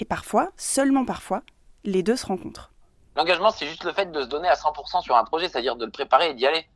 Et 0.00 0.04
parfois, 0.04 0.50
seulement 0.56 1.04
parfois, 1.04 1.42
les 1.84 2.02
deux 2.02 2.16
se 2.16 2.26
rencontrent. 2.26 2.70
L'engagement, 3.16 3.50
c'est 3.50 3.66
juste 3.66 3.84
le 3.84 3.92
fait 3.92 4.12
de 4.12 4.22
se 4.22 4.26
donner 4.26 4.48
à 4.48 4.54
100% 4.54 5.02
sur 5.02 5.16
un 5.16 5.24
projet, 5.24 5.48
c'est-à-dire 5.48 5.76
de 5.76 5.86
le 5.86 5.90
préparer 5.90 6.30
et 6.30 6.34
d'y 6.34 6.46
aller. 6.46 6.66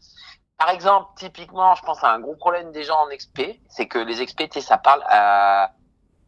Par 0.57 0.71
exemple, 0.71 1.11
typiquement, 1.17 1.75
je 1.75 1.83
pense 1.83 2.03
à 2.05 2.13
un 2.13 2.21
gros 2.21 2.35
problème 2.35 2.73
des 2.73 2.85
gens 2.85 2.99
en 2.99 3.11
expé, 3.11 3.61
c'est 3.69 3.89
que 3.89 3.99
les 3.99 4.23
expé, 4.23 4.49
ça 4.61 4.79
parle 4.79 5.03
à, 5.07 5.73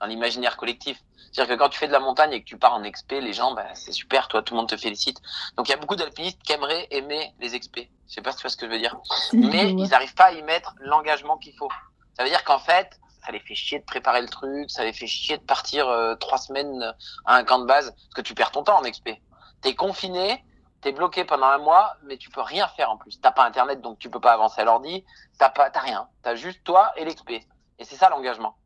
dans 0.00 0.06
l'imaginaire 0.06 0.56
collectif. 0.56 0.98
C'est-à-dire 1.32 1.54
que 1.54 1.62
quand 1.62 1.68
tu 1.70 1.78
fais 1.78 1.86
de 1.86 1.92
la 1.92 2.00
montagne 2.00 2.32
et 2.32 2.40
que 2.42 2.46
tu 2.46 2.58
pars 2.58 2.74
en 2.74 2.82
expé, 2.82 3.20
les 3.20 3.32
gens, 3.32 3.54
bah, 3.54 3.66
c'est 3.74 3.92
super, 3.92 4.28
toi, 4.28 4.42
tout 4.42 4.54
le 4.54 4.60
monde 4.60 4.68
te 4.68 4.76
félicite. 4.76 5.18
Donc 5.56 5.68
il 5.68 5.70
y 5.70 5.74
a 5.74 5.78
beaucoup 5.78 5.96
d'alpinistes 5.96 6.42
qui 6.42 6.52
aimeraient 6.52 6.88
aimer 6.90 7.34
les 7.40 7.54
expés. 7.54 7.90
Je 8.08 8.14
sais 8.14 8.22
pas 8.22 8.32
si 8.32 8.38
tu 8.38 8.42
vois 8.42 8.50
ce 8.50 8.56
que 8.56 8.66
je 8.66 8.70
veux 8.70 8.78
dire. 8.78 8.96
Mais 9.32 9.70
ils 9.70 9.88
n'arrivent 9.88 10.14
pas 10.14 10.26
à 10.26 10.32
y 10.32 10.42
mettre 10.42 10.74
l'engagement 10.80 11.38
qu'il 11.38 11.54
faut. 11.54 11.70
Ça 12.16 12.24
veut 12.24 12.28
dire 12.28 12.44
qu'en 12.44 12.58
fait, 12.58 13.00
ça 13.24 13.32
les 13.32 13.40
fait 13.40 13.54
chier 13.54 13.78
de 13.78 13.84
préparer 13.84 14.20
le 14.20 14.28
truc, 14.28 14.70
ça 14.70 14.84
les 14.84 14.92
fait 14.92 15.06
chier 15.06 15.38
de 15.38 15.42
partir 15.42 15.88
euh, 15.88 16.14
trois 16.16 16.38
semaines 16.38 16.94
à 17.24 17.36
un 17.36 17.44
camp 17.44 17.58
de 17.58 17.66
base, 17.66 17.90
parce 17.90 18.14
que 18.14 18.20
tu 18.20 18.34
perds 18.34 18.50
ton 18.50 18.62
temps 18.64 18.78
en 18.78 18.84
expé. 18.84 19.22
T'es 19.60 19.74
confiné, 19.74 20.44
t'es 20.80 20.92
bloqué 20.92 21.24
pendant 21.24 21.46
un 21.46 21.58
mois, 21.58 21.96
mais 22.04 22.16
tu 22.16 22.30
peux 22.30 22.40
rien 22.40 22.66
faire 22.68 22.90
en 22.90 22.96
plus. 22.96 23.20
T'as 23.20 23.32
pas 23.32 23.44
internet, 23.44 23.80
donc 23.80 23.98
tu 23.98 24.10
peux 24.10 24.20
pas 24.20 24.32
avancer 24.32 24.60
à 24.60 24.64
l'ordi. 24.64 25.04
T'as 25.38 25.50
pas, 25.50 25.70
t'as 25.70 25.80
rien. 25.80 26.08
T'as 26.22 26.34
juste 26.34 26.64
toi 26.64 26.92
et 26.96 27.04
l'expé. 27.04 27.46
Et 27.78 27.84
c'est 27.84 27.96
ça 27.96 28.08
l'engagement. 28.08 28.56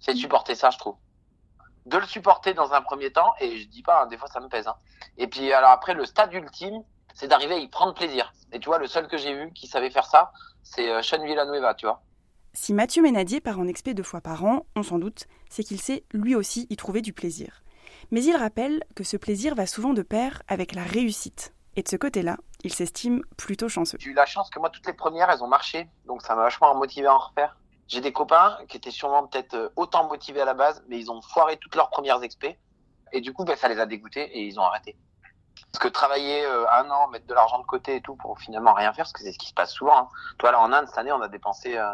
C'est 0.00 0.14
de 0.14 0.18
supporter 0.18 0.54
ça, 0.54 0.70
je 0.70 0.78
trouve 0.78 0.96
de 1.86 1.98
le 1.98 2.06
supporter 2.06 2.52
dans 2.52 2.72
un 2.72 2.82
premier 2.82 3.12
temps, 3.12 3.32
et 3.40 3.58
je 3.58 3.68
dis 3.68 3.82
pas, 3.82 4.02
hein, 4.02 4.06
des 4.06 4.18
fois 4.18 4.28
ça 4.28 4.40
me 4.40 4.48
pèse. 4.48 4.66
Hein. 4.66 4.76
Et 5.16 5.28
puis 5.28 5.52
alors 5.52 5.70
après, 5.70 5.94
le 5.94 6.04
stade 6.04 6.32
ultime, 6.34 6.82
c'est 7.14 7.28
d'arriver 7.28 7.54
à 7.54 7.58
y 7.58 7.68
prendre 7.68 7.94
plaisir. 7.94 8.32
Et 8.52 8.58
tu 8.58 8.68
vois, 8.68 8.78
le 8.78 8.88
seul 8.88 9.08
que 9.08 9.16
j'ai 9.16 9.32
vu 9.34 9.52
qui 9.52 9.66
savait 9.66 9.90
faire 9.90 10.04
ça, 10.04 10.32
c'est 10.62 10.90
euh, 10.90 11.00
Sean 11.02 11.22
Villanueva, 11.22 11.74
tu 11.74 11.86
vois. 11.86 12.02
Si 12.58 12.72
Mathieu 12.72 13.02
Ménadier 13.02 13.42
part 13.42 13.60
en 13.60 13.68
expé 13.68 13.92
deux 13.92 14.02
fois 14.02 14.22
par 14.22 14.42
an, 14.46 14.64
on 14.76 14.82
s'en 14.82 14.98
doute, 14.98 15.26
c'est 15.50 15.62
qu'il 15.62 15.78
sait 15.78 16.04
lui 16.14 16.34
aussi 16.34 16.66
y 16.70 16.76
trouver 16.76 17.02
du 17.02 17.12
plaisir. 17.12 17.62
Mais 18.10 18.24
il 18.24 18.34
rappelle 18.34 18.82
que 18.94 19.04
ce 19.04 19.18
plaisir 19.18 19.54
va 19.54 19.66
souvent 19.66 19.92
de 19.92 20.00
pair 20.00 20.42
avec 20.48 20.74
la 20.74 20.82
réussite. 20.82 21.52
Et 21.76 21.82
de 21.82 21.88
ce 21.88 21.96
côté-là, 21.96 22.38
il 22.64 22.72
s'estime 22.72 23.20
plutôt 23.36 23.68
chanceux. 23.68 23.98
J'ai 24.00 24.08
eu 24.08 24.14
la 24.14 24.24
chance 24.24 24.48
que 24.48 24.58
moi, 24.58 24.70
toutes 24.70 24.86
les 24.86 24.94
premières, 24.94 25.28
elles 25.28 25.44
ont 25.44 25.48
marché. 25.48 25.86
Donc 26.06 26.22
ça 26.22 26.34
m'a 26.34 26.44
vachement 26.44 26.74
motivé 26.74 27.06
à 27.06 27.14
en 27.14 27.18
refaire. 27.18 27.58
J'ai 27.88 28.00
des 28.00 28.10
copains 28.10 28.56
qui 28.68 28.78
étaient 28.78 28.90
sûrement 28.90 29.26
peut-être 29.26 29.52
euh, 29.52 29.68
autant 29.76 30.08
motivés 30.08 30.40
à 30.40 30.46
la 30.46 30.54
base, 30.54 30.82
mais 30.88 30.98
ils 30.98 31.10
ont 31.10 31.20
foiré 31.20 31.58
toutes 31.58 31.74
leurs 31.74 31.90
premières 31.90 32.22
expés. 32.22 32.58
Et 33.12 33.20
du 33.20 33.34
coup, 33.34 33.44
ben, 33.44 33.54
ça 33.54 33.68
les 33.68 33.78
a 33.78 33.84
dégoûtés 33.84 34.24
et 34.34 34.46
ils 34.46 34.58
ont 34.58 34.64
arrêté. 34.64 34.96
Parce 35.72 35.84
que 35.84 35.88
travailler 35.88 36.46
euh, 36.46 36.64
un 36.70 36.88
an, 36.88 37.08
mettre 37.08 37.26
de 37.26 37.34
l'argent 37.34 37.58
de 37.58 37.66
côté 37.66 37.96
et 37.96 38.00
tout 38.00 38.16
pour 38.16 38.38
finalement 38.38 38.72
rien 38.72 38.94
faire, 38.94 39.04
parce 39.04 39.12
que 39.12 39.20
c'est 39.20 39.32
ce 39.32 39.38
qui 39.38 39.48
se 39.48 39.54
passe 39.54 39.74
souvent. 39.74 39.98
Hein. 39.98 40.08
Toi, 40.38 40.52
là, 40.52 40.60
en 40.60 40.72
Inde, 40.72 40.86
cette 40.88 40.96
année, 40.96 41.12
on 41.12 41.20
a 41.20 41.28
dépensé 41.28 41.76
euh, 41.76 41.84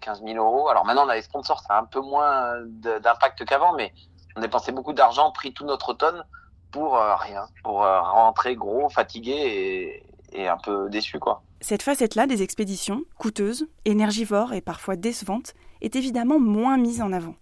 15 0.00 0.22
000 0.24 0.36
euros. 0.36 0.68
Alors 0.68 0.84
maintenant, 0.84 1.06
on 1.06 1.08
a 1.08 1.14
les 1.14 1.22
sponsors, 1.22 1.60
ça 1.60 1.74
a 1.74 1.80
un 1.80 1.84
peu 1.84 2.00
moins 2.00 2.54
d'impact 2.66 3.44
qu'avant, 3.44 3.74
mais 3.74 3.92
on 4.36 4.40
a 4.40 4.42
dépensé 4.42 4.72
beaucoup 4.72 4.92
d'argent, 4.92 5.30
pris 5.32 5.52
tout 5.52 5.64
notre 5.64 5.90
automne 5.90 6.24
pour 6.70 6.96
euh, 6.96 7.14
rien, 7.16 7.46
pour 7.62 7.80
rentrer 7.80 8.56
gros, 8.56 8.88
fatigué 8.88 10.02
et, 10.32 10.48
un 10.48 10.58
peu 10.58 10.90
déçu, 10.90 11.20
quoi. 11.20 11.42
Cette 11.60 11.82
facette-là 11.82 12.26
des 12.26 12.42
expéditions, 12.42 13.02
coûteuses, 13.18 13.68
énergivores 13.84 14.52
et 14.52 14.60
parfois 14.60 14.96
décevantes, 14.96 15.54
est 15.80 15.96
évidemment 15.96 16.40
moins 16.40 16.76
mise 16.76 17.00
en 17.00 17.12
avant. 17.12 17.36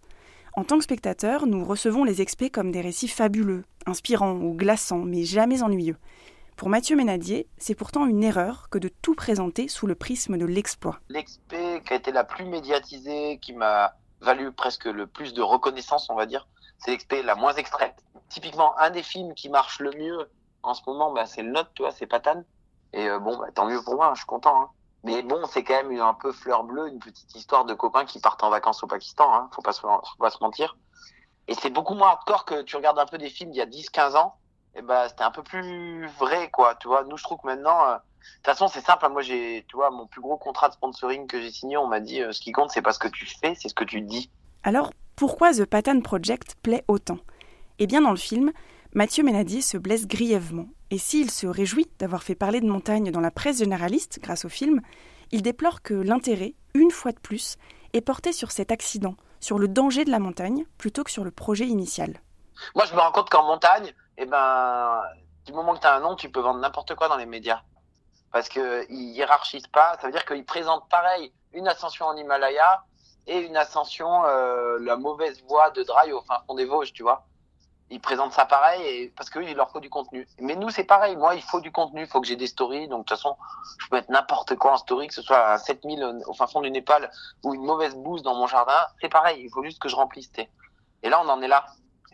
En 0.54 0.64
tant 0.64 0.76
que 0.76 0.84
spectateurs, 0.84 1.46
nous 1.46 1.64
recevons 1.64 2.04
les 2.04 2.20
expés 2.20 2.50
comme 2.50 2.70
des 2.70 2.82
récits 2.82 3.08
fabuleux, 3.08 3.64
inspirants 3.86 4.34
ou 4.34 4.54
glaçants, 4.54 4.98
mais 4.98 5.24
jamais 5.24 5.62
ennuyeux. 5.62 5.96
Pour 6.56 6.68
Mathieu 6.68 6.96
Ménadier, 6.96 7.48
c'est 7.58 7.74
pourtant 7.74 8.06
une 8.06 8.22
erreur 8.22 8.68
que 8.70 8.78
de 8.78 8.88
tout 8.88 9.14
présenter 9.14 9.68
sous 9.68 9.86
le 9.86 9.94
prisme 9.94 10.38
de 10.38 10.46
l'exploit. 10.46 11.00
L'expé 11.08 11.82
qui 11.84 11.92
a 11.92 11.96
été 11.96 12.12
la 12.12 12.24
plus 12.24 12.44
médiatisée, 12.44 13.38
qui 13.40 13.52
m'a 13.52 13.94
valu 14.20 14.52
presque 14.52 14.84
le 14.84 15.06
plus 15.06 15.34
de 15.34 15.42
reconnaissance, 15.42 16.08
on 16.10 16.14
va 16.14 16.26
dire, 16.26 16.46
c'est 16.78 16.92
l'expé 16.92 17.22
la 17.22 17.34
moins 17.34 17.54
extraite. 17.54 17.96
Typiquement, 18.28 18.78
un 18.78 18.90
des 18.90 19.02
films 19.02 19.34
qui 19.34 19.48
marche 19.48 19.80
le 19.80 19.90
mieux 19.92 20.30
en 20.62 20.74
ce 20.74 20.82
moment, 20.86 21.12
bah, 21.12 21.26
c'est 21.26 21.42
le 21.42 21.50
nôtre, 21.50 21.70
tu 21.74 21.82
vois, 21.82 21.92
c'est 21.92 22.06
Patane. 22.06 22.44
Et 22.92 23.08
euh, 23.08 23.18
bon, 23.18 23.36
bah, 23.36 23.46
tant 23.54 23.66
mieux 23.66 23.82
pour 23.82 23.96
moi, 23.96 24.12
je 24.14 24.20
suis 24.20 24.26
content. 24.26 24.62
Hein. 24.62 24.70
Mais 25.04 25.22
bon, 25.22 25.44
c'est 25.46 25.64
quand 25.64 25.82
même 25.82 26.00
un 26.00 26.14
peu 26.14 26.32
fleur 26.32 26.62
bleue, 26.64 26.88
une 26.88 27.00
petite 27.00 27.34
histoire 27.34 27.64
de 27.64 27.74
copains 27.74 28.04
qui 28.04 28.20
partent 28.20 28.44
en 28.44 28.50
vacances 28.50 28.82
au 28.84 28.86
Pakistan, 28.86 29.34
hein, 29.34 29.50
faut, 29.52 29.62
pas 29.62 29.72
se, 29.72 29.80
faut 29.80 30.00
pas 30.18 30.30
se 30.30 30.38
mentir. 30.40 30.76
Et 31.48 31.54
c'est 31.54 31.70
beaucoup 31.70 31.94
moins 31.94 32.08
hardcore 32.08 32.44
que 32.44 32.62
tu 32.62 32.76
regardes 32.76 33.00
un 33.00 33.06
peu 33.06 33.18
des 33.18 33.28
films 33.28 33.50
d'il 33.50 33.58
y 33.58 33.62
a 33.62 33.66
10-15 33.66 34.16
ans, 34.16 34.36
et 34.74 34.82
bah 34.82 35.08
c'était 35.08 35.24
un 35.24 35.30
peu 35.30 35.42
plus 35.42 36.06
vrai, 36.18 36.50
quoi, 36.50 36.74
tu 36.76 36.88
vois. 36.88 37.04
Nous, 37.04 37.16
je 37.16 37.22
trouve 37.22 37.38
que 37.38 37.46
maintenant, 37.46 37.84
euh, 37.86 37.94
de 37.94 37.98
toute 38.36 38.46
façon, 38.46 38.68
c'est 38.68 38.80
simple, 38.80 39.08
moi, 39.10 39.22
j'ai, 39.22 39.64
tu 39.68 39.76
vois, 39.76 39.90
mon 39.90 40.06
plus 40.06 40.20
gros 40.20 40.36
contrat 40.36 40.68
de 40.68 40.74
sponsoring 40.74 41.26
que 41.26 41.40
j'ai 41.40 41.50
signé, 41.50 41.76
on 41.76 41.86
m'a 41.86 42.00
dit, 42.00 42.22
euh, 42.22 42.32
ce 42.32 42.40
qui 42.40 42.52
compte, 42.52 42.70
c'est 42.70 42.82
pas 42.82 42.92
ce 42.92 42.98
que 42.98 43.08
tu 43.08 43.26
fais, 43.26 43.54
c'est 43.54 43.68
ce 43.68 43.74
que 43.74 43.84
tu 43.84 44.00
dis. 44.00 44.30
Alors, 44.62 44.92
pourquoi 45.16 45.52
The 45.52 45.64
Patan 45.64 46.00
Project 46.00 46.56
plaît 46.62 46.84
autant? 46.88 47.18
Eh 47.78 47.86
bien, 47.86 48.00
dans 48.00 48.10
le 48.10 48.16
film, 48.16 48.52
Mathieu 48.94 49.24
Ménadier 49.24 49.60
se 49.60 49.76
blesse 49.76 50.06
grièvement 50.06 50.66
et 50.90 50.98
s'il 50.98 51.30
se 51.30 51.46
réjouit 51.46 51.90
d'avoir 51.98 52.22
fait 52.22 52.34
parler 52.34 52.60
de 52.60 52.68
montagne 52.68 53.10
dans 53.10 53.20
la 53.20 53.30
presse 53.30 53.58
généraliste 53.58 54.20
grâce 54.22 54.44
au 54.44 54.48
film, 54.48 54.80
il 55.30 55.42
déplore 55.42 55.82
que 55.82 55.94
l'intérêt, 55.94 56.54
une 56.74 56.90
fois 56.90 57.12
de 57.12 57.18
plus, 57.18 57.56
est 57.92 58.02
porté 58.02 58.32
sur 58.32 58.52
cet 58.52 58.70
accident, 58.70 59.16
sur 59.40 59.58
le 59.58 59.68
danger 59.68 60.04
de 60.04 60.10
la 60.10 60.18
montagne, 60.18 60.66
plutôt 60.78 61.04
que 61.04 61.10
sur 61.10 61.24
le 61.24 61.30
projet 61.30 61.66
initial. 61.66 62.20
Moi, 62.74 62.84
je 62.84 62.94
me 62.94 63.00
rends 63.00 63.12
compte 63.12 63.30
qu'en 63.30 63.44
montagne, 63.46 63.92
eh 64.18 64.26
ben, 64.26 65.02
du 65.44 65.52
moment 65.52 65.74
que 65.74 65.80
tu 65.80 65.86
as 65.86 65.94
un 65.94 66.00
nom, 66.00 66.16
tu 66.16 66.30
peux 66.30 66.40
vendre 66.40 66.60
n'importe 66.60 66.94
quoi 66.94 67.08
dans 67.08 67.16
les 67.16 67.26
médias. 67.26 67.62
Parce 68.30 68.48
qu'ils 68.48 68.86
hiérarchisent 68.90 69.66
pas, 69.66 69.96
ça 70.00 70.06
veut 70.06 70.12
dire 70.12 70.24
qu'ils 70.24 70.44
présentent 70.44 70.88
pareil 70.88 71.32
une 71.52 71.68
ascension 71.68 72.06
en 72.06 72.16
Himalaya 72.16 72.84
et 73.26 73.40
une 73.40 73.56
ascension, 73.56 74.24
euh, 74.24 74.78
la 74.80 74.96
mauvaise 74.96 75.42
voie 75.44 75.70
de 75.70 75.82
Dry 75.82 76.12
au 76.12 76.22
fin 76.22 76.40
fond 76.46 76.54
des 76.54 76.64
Vosges, 76.64 76.92
tu 76.92 77.02
vois 77.02 77.26
ils 77.92 78.00
présentent 78.00 78.32
ça 78.32 78.46
pareil 78.46 78.82
et 78.86 79.12
parce 79.14 79.28
qu'il 79.28 79.54
leur 79.54 79.70
faut 79.70 79.80
du 79.80 79.90
contenu. 79.90 80.26
Mais 80.40 80.56
nous, 80.56 80.70
c'est 80.70 80.84
pareil. 80.84 81.14
Moi, 81.14 81.34
il 81.34 81.42
faut 81.42 81.60
du 81.60 81.70
contenu. 81.70 82.00
Il 82.00 82.06
faut 82.06 82.22
que 82.22 82.26
j'ai 82.26 82.36
des 82.36 82.46
stories. 82.46 82.88
Donc, 82.88 83.00
de 83.00 83.04
toute 83.04 83.18
façon, 83.18 83.36
je 83.78 83.86
peux 83.88 83.96
mettre 83.96 84.10
n'importe 84.10 84.56
quoi 84.56 84.72
en 84.72 84.76
story, 84.78 85.08
que 85.08 85.14
ce 85.14 85.20
soit 85.20 85.46
à 85.46 85.58
7000 85.58 86.22
au 86.26 86.32
fin 86.32 86.46
fond 86.46 86.62
du 86.62 86.70
Népal 86.70 87.10
ou 87.44 87.54
une 87.54 87.62
mauvaise 87.62 87.94
bouse 87.94 88.22
dans 88.22 88.34
mon 88.34 88.46
jardin. 88.46 88.86
C'est 89.00 89.10
pareil. 89.10 89.42
Il 89.44 89.50
faut 89.50 89.62
juste 89.62 89.78
que 89.78 89.90
je 89.90 89.96
remplisse. 89.96 90.30
Et 91.02 91.10
là, 91.10 91.20
on 91.22 91.28
en 91.28 91.42
est 91.42 91.48
là. 91.48 91.66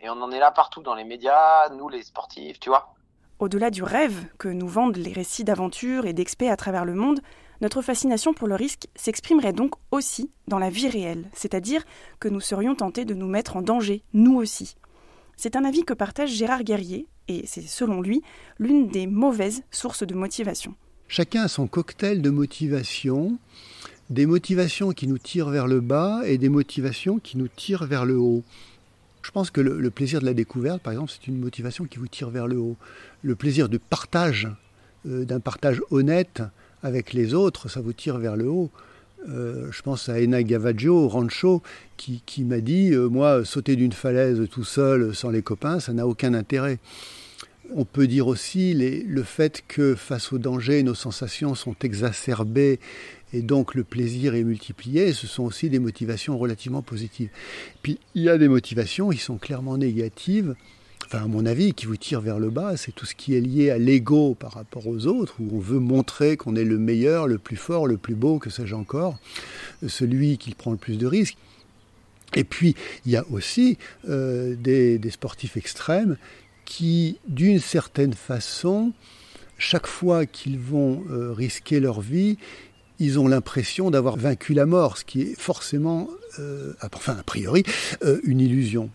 Et 0.03 0.09
on 0.09 0.23
en 0.23 0.31
est 0.31 0.39
là 0.39 0.51
partout, 0.51 0.83
dans 0.83 0.95
les 0.95 1.05
médias, 1.05 1.69
nous, 1.77 1.89
les 1.89 2.03
sportifs, 2.03 2.61
tu 2.61 2.69
vois. 2.69 2.95
Au-delà 3.39 3.71
du 3.71 3.83
rêve 3.83 4.27
que 4.39 4.49
nous 4.49 4.69
vendent 4.69 4.97
les 4.97 5.13
récits 5.13 5.45
d'aventure 5.45 6.07
et 6.07 6.13
d'expé 6.13 6.49
à 6.51 6.57
travers 6.57 6.85
le 6.85 6.95
monde, 6.95 7.21
notre 7.61 7.83
fascination 7.83 8.33
pour 8.33 8.47
le 8.49 8.55
risque 8.55 8.87
s'exprimerait 8.95 9.53
donc 9.53 9.75
aussi 9.91 10.31
dans 10.47 10.59
la 10.59 10.71
vie 10.71 10.89
réelle, 10.89 11.29
c'est-à-dire 11.33 11.85
que 12.21 12.29
nous 12.29 12.41
serions 12.41 12.75
tentés 12.77 13.05
de 13.05 13.15
nous 13.15 13.27
mettre 13.27 13.57
en 13.57 13.63
danger, 13.63 14.03
nous 14.13 14.37
aussi. 14.37 14.77
C'est 15.37 15.57
un 15.57 15.65
avis 15.65 15.85
que 15.85 15.95
partage 15.95 16.31
Gérard 16.31 16.63
Guerrier, 16.63 17.07
et 17.27 17.47
c'est 17.47 17.63
selon 17.63 18.01
lui 18.01 18.23
l'une 18.59 18.89
des 18.89 19.07
mauvaises 19.07 19.63
sources 19.71 20.05
de 20.05 20.15
motivation. 20.15 20.75
Chacun 21.09 21.43
a 21.43 21.49
son 21.49 21.67
cocktail 21.67 22.23
de 22.23 22.31
motivation, 22.31 23.39
des 24.11 24.27
motivations 24.27 24.93
qui 24.93 25.07
nous 25.07 25.19
tirent 25.19 25.51
vers 25.51 25.67
le 25.67 25.81
bas 25.81 26.23
et 26.25 26.39
des 26.39 26.49
motivations 26.49 27.19
qui 27.19 27.37
nous 27.37 27.49
tirent 27.49 27.85
vers 27.85 28.05
le 28.05 28.19
haut. 28.19 28.43
Je 29.29 29.33
pense 29.35 29.51
que 29.51 29.61
le, 29.61 29.91
plaisir 29.91 30.23
de 30.23 30.25
la 30.25 30.33
découverte, 30.33 30.81
par 30.81 30.95
exemple, 30.95 31.13
c'est 31.13 31.29
une 31.29 31.39
motivation 31.39 31.85
qui 31.85 31.99
vous 31.99 32.09
tire 32.09 32.31
vers 32.31 32.47
le 32.47 32.57
haut. 32.57 32.79
Le 33.23 33.35
plaisir 33.35 33.69
de 33.69 33.77
partage, 33.77 34.49
euh, 35.07 35.27
d'un 35.27 35.39
partage 35.39 35.83
honnête 35.91 36.43
avec 36.83 37.13
les 37.13 37.35
autres, 37.35 37.69
ça 37.69 37.83
vous 37.83 37.93
tire 37.93 38.17
vers 38.17 38.37
le 38.37 38.49
haut. 38.49 38.71
Euh, 39.29 39.71
je 39.71 39.83
pense 39.83 40.09
à 40.09 40.19
Ena 40.19 40.43
Gavaggio, 40.43 41.09
Rancho, 41.09 41.63
qui, 41.99 42.23
m'a 42.43 42.61
dit 42.61 42.95
euh, 42.95 43.11
Moi, 43.11 43.45
sauter 43.45 43.77
d'une 43.77 43.93
falaise 43.93 44.49
tout 44.51 44.65
seul, 44.65 45.15
sans 45.15 45.29
les 45.29 45.43
copains, 45.43 45.79
ça 45.79 45.93
n'a 45.93 46.07
aucun 46.07 46.33
intérêt. 46.33 46.79
On 47.75 47.85
peut 47.85 48.07
dire 48.07 48.29
aussi 48.29 48.73
le 48.73 49.23
fait 49.25 49.63
que 49.69 49.95
face 49.95 50.33
au 50.33 50.39
danger, 50.39 50.83
nos 50.83 50.95
sensations 50.95 51.55
sont 51.55 51.77
exacerbées 51.83 52.81
et 53.33 53.43
donc 53.43 53.75
le 53.75 53.85
plaisir 53.85 54.35
est 54.35 54.45
multiplié. 54.45 55.13
Ce 55.13 55.27
sont 55.27 55.45
aussi 55.45 55.71
des 55.71 55.79
motivations 55.79 56.39
relativement 56.39 56.83
positives. 56.83 57.31
Puis 57.83 57.99
il 58.15 58.23
y 58.23 58.29
a 58.29 58.39
des 58.39 58.49
motivations 58.49 59.11
qui 59.11 59.19
sont 59.19 59.39
clairement 59.39 59.77
négatives 59.77 60.55
enfin 61.09 61.25
à 61.25 61.27
mon 61.27 61.47
avis, 61.47 61.73
qui 61.73 61.87
vous 61.87 61.97
tire 61.97 62.21
vers 62.21 62.39
le 62.39 62.51
bas, 62.51 62.77
c'est 62.77 62.93
tout 62.93 63.07
ce 63.07 63.15
qui 63.15 63.35
est 63.35 63.41
lié 63.41 63.71
à 63.71 63.79
l'ego 63.79 64.35
par 64.35 64.53
rapport 64.53 64.87
aux 64.87 65.07
autres, 65.07 65.37
où 65.41 65.57
on 65.57 65.59
veut 65.59 65.79
montrer 65.79 66.37
qu'on 66.37 66.55
est 66.55 66.65
le 66.65 66.77
meilleur, 66.77 67.27
le 67.27 67.39
plus 67.39 67.57
fort, 67.57 67.87
le 67.87 67.97
plus 67.97 68.15
beau, 68.15 68.39
que 68.39 68.51
sais-je 68.51 68.75
encore, 68.75 69.19
celui 69.87 70.37
qui 70.37 70.55
prend 70.55 70.71
le 70.71 70.77
plus 70.77 70.99
de 70.99 71.07
risques. 71.07 71.39
Et 72.35 72.45
puis, 72.45 72.75
il 73.07 73.13
y 73.13 73.17
a 73.17 73.25
aussi 73.31 73.79
euh, 74.09 74.55
des, 74.55 74.99
des, 74.99 75.11
sportifs 75.11 75.57
extrêmes 75.57 76.19
qui, 76.67 77.19
d'une 77.27 77.59
certaine 77.59 78.13
façon, 78.13 78.93
chaque 79.57 79.87
fois 79.87 80.27
qu'ils 80.27 80.59
vont 80.59 81.05
euh, 81.11 81.33
risquer 81.33 81.81
leur 81.81 82.03
vie, 82.03 82.37
ils 82.99 83.19
ont 83.19 83.29
l'impression 83.29 83.91
d'avoir 83.91 84.17
vaincu 84.17 84.55
la 84.55 84.67
mort, 84.67 84.99
ce 84.99 85.05
qui 85.05 85.23
est 85.23 85.39
forcément, 85.39 86.09
euh, 86.39 86.73
enfin 86.95 87.17
a 87.19 87.23
priori, 87.23 87.63
euh, 88.03 88.21
une 88.25 88.41
illusion. 88.41 88.91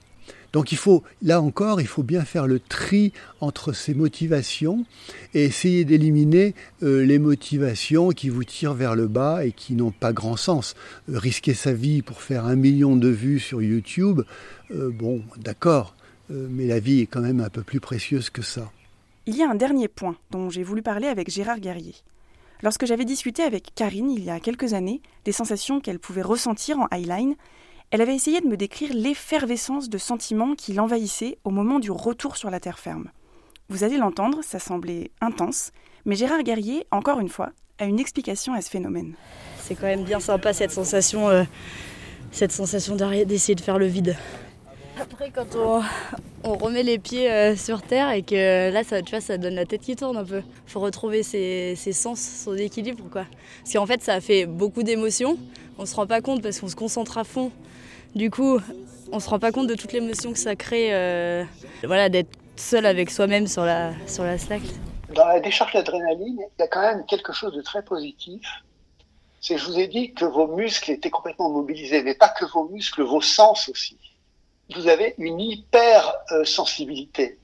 Donc 0.52 0.72
il 0.72 0.78
faut, 0.78 1.04
là 1.24 1.42
encore, 1.42 1.82
il 1.82 1.88
faut 1.88 2.04
bien 2.04 2.24
faire 2.24 2.46
le 2.46 2.60
tri 2.60 3.12
entre 3.42 3.74
ces 3.74 3.96
motivations 3.96 4.86
et 5.34 5.46
essayer 5.46 5.84
d'éliminer 5.84 6.54
euh, 6.84 7.04
les 7.04 7.18
motivations 7.18 8.10
qui 8.10 8.30
vous 8.30 8.44
tirent 8.44 8.76
vers 8.76 8.94
le 8.94 9.08
bas 9.08 9.46
et 9.46 9.52
qui 9.52 9.74
n'ont 9.74 9.92
pas 9.92 10.14
grand 10.14 10.38
sens. 10.38 10.76
Risquer 11.08 11.56
sa 11.56 11.74
vie 11.74 12.04
pour 12.04 12.22
faire 12.22 12.46
un 12.46 12.56
million 12.56 12.96
de 12.96 13.10
vues 13.10 13.40
sur 13.40 13.64
YouTube, 13.64 14.22
bon, 14.70 15.22
d'accord, 15.38 15.96
mais 16.30 16.68
la 16.68 16.80
vie 16.80 17.02
est 17.02 17.08
quand 17.08 17.22
même 17.22 17.42
un 17.42 17.50
peu 17.50 17.64
plus 17.64 17.80
précieuse 17.80 18.30
que 18.30 18.42
ça. 18.42 18.72
Il 19.26 19.36
y 19.36 19.44
a 19.44 19.50
un 19.50 19.56
dernier 19.56 19.88
point 19.88 20.18
dont 20.32 20.50
j'ai 20.50 20.64
voulu 20.64 20.82
parler 20.82 21.08
avec 21.08 21.30
Gérard 21.30 21.60
Guerrier. 21.60 21.96
Lorsque 22.64 22.86
j'avais 22.86 23.04
discuté 23.04 23.44
avec 23.44 23.76
Karine 23.76 24.10
il 24.10 24.24
y 24.24 24.30
a 24.30 24.40
quelques 24.40 24.74
années 24.74 25.02
des 25.26 25.34
sensations 25.34 25.82
qu'elle 25.82 26.00
pouvait 26.00 26.22
ressentir 26.22 26.80
en 26.80 26.88
highline, 26.92 27.36
elle 27.92 28.00
avait 28.00 28.16
essayé 28.16 28.40
de 28.40 28.48
me 28.48 28.56
décrire 28.56 28.94
l'effervescence 28.94 29.90
de 29.90 29.98
sentiments 29.98 30.56
qui 30.56 30.72
l'envahissaient 30.72 31.38
au 31.44 31.50
moment 31.50 31.80
du 31.80 31.92
retour 31.92 32.38
sur 32.38 32.50
la 32.50 32.62
terre 32.62 32.80
ferme. 32.80 33.10
Vous 33.68 33.84
allez 33.84 33.98
l'entendre, 33.98 34.40
ça 34.44 34.60
semblait 34.60 35.12
intense, 35.20 35.72
mais 36.06 36.16
Gérard 36.16 36.44
Guerrier, 36.44 36.88
encore 36.92 37.20
une 37.20 37.28
fois, 37.28 37.50
a 37.80 37.86
une 37.86 38.00
explication 38.00 38.54
à 38.54 38.62
ce 38.62 38.70
phénomène. 38.70 39.16
C'est 39.62 39.76
quand 39.76 39.88
même 39.88 40.06
bien 40.06 40.22
sympa 40.22 40.54
cette 40.54 40.72
sensation, 40.72 41.28
euh, 41.30 41.44
cette 42.32 42.54
sensation 42.54 42.96
d'essayer 42.96 43.56
de 43.56 43.62
faire 43.62 43.78
le 43.78 43.88
vide. 43.88 44.16
Après, 45.00 45.32
quand 45.32 45.56
on, 46.44 46.54
remet 46.58 46.84
les 46.84 47.00
pieds 47.00 47.32
euh, 47.32 47.56
sur 47.56 47.82
terre 47.82 48.12
et 48.12 48.22
que 48.22 48.72
là, 48.72 48.84
ça, 48.84 49.02
tu 49.02 49.12
vois, 49.12 49.22
ça 49.22 49.38
donne 49.38 49.56
la 49.56 49.66
tête 49.66 49.82
qui 49.82 49.96
tourne 49.96 50.18
un 50.18 50.26
peu. 50.26 50.42
faut 50.68 50.80
retrouver 50.80 51.24
ses, 51.24 51.76
sens, 51.76 52.20
son 52.20 52.56
équilibre, 52.56 53.04
quoi. 53.12 53.26
Parce 53.64 53.74
qu'en 53.74 53.86
fait, 53.86 54.02
ça 54.02 54.14
a 54.14 54.22
fait 54.22 54.46
beaucoup 54.46 54.84
d'émotions. 54.84 55.38
On 55.78 55.86
se 55.86 55.96
rend 55.96 56.06
pas 56.06 56.22
compte 56.22 56.42
parce 56.42 56.60
qu'on 56.60 56.68
se 56.68 56.76
concentre 56.76 57.18
à 57.18 57.24
fond 57.24 57.52
du 58.16 58.30
coup, 58.30 58.60
on 59.12 59.20
se 59.20 59.30
rend 59.30 59.40
pas 59.40 59.52
compte 59.52 59.68
de 59.68 59.76
toute 59.76 59.92
l'émotion 59.92 60.34
que 60.34 60.40
ça 60.40 60.56
crée, 60.56 60.94
euh, 60.94 61.44
voilà, 61.84 62.10
d'être 62.10 62.30
seul 62.56 62.86
avec 62.86 63.10
soi-même 63.10 63.48
sur 63.48 63.66
la, 63.66 63.92
sur 64.08 64.24
la 64.24 64.38
slack. 64.38 64.62
Dans 65.16 65.28
la 65.28 65.40
décharge 65.40 65.74
d'adrénaline, 65.74 66.38
il 66.40 66.62
y 66.62 66.64
a 66.64 66.68
quand 66.68 66.82
même 66.82 67.06
quelque 67.06 67.34
chose 67.34 67.54
de 67.54 67.62
très 67.62 67.84
positif. 67.84 68.42
C'est 69.42 69.58
je 69.58 69.66
vous 69.66 69.78
ai 69.78 69.88
dit 69.88 70.14
que 70.14 70.26
vos 70.26 70.48
muscles 70.48 70.92
étaient 70.92 71.10
complètement 71.10 71.50
mobilisés, 71.50 72.04
mais 72.04 72.14
pas 72.14 72.30
que 72.30 72.46
vos 72.46 72.70
muscles, 72.70 73.02
vos 73.02 73.22
sens 73.22 73.68
aussi. 73.68 73.98
Vous 74.74 74.88
avez 74.88 75.16
une 75.18 75.40
hyper 75.40 76.14
sensibilité 76.46 77.38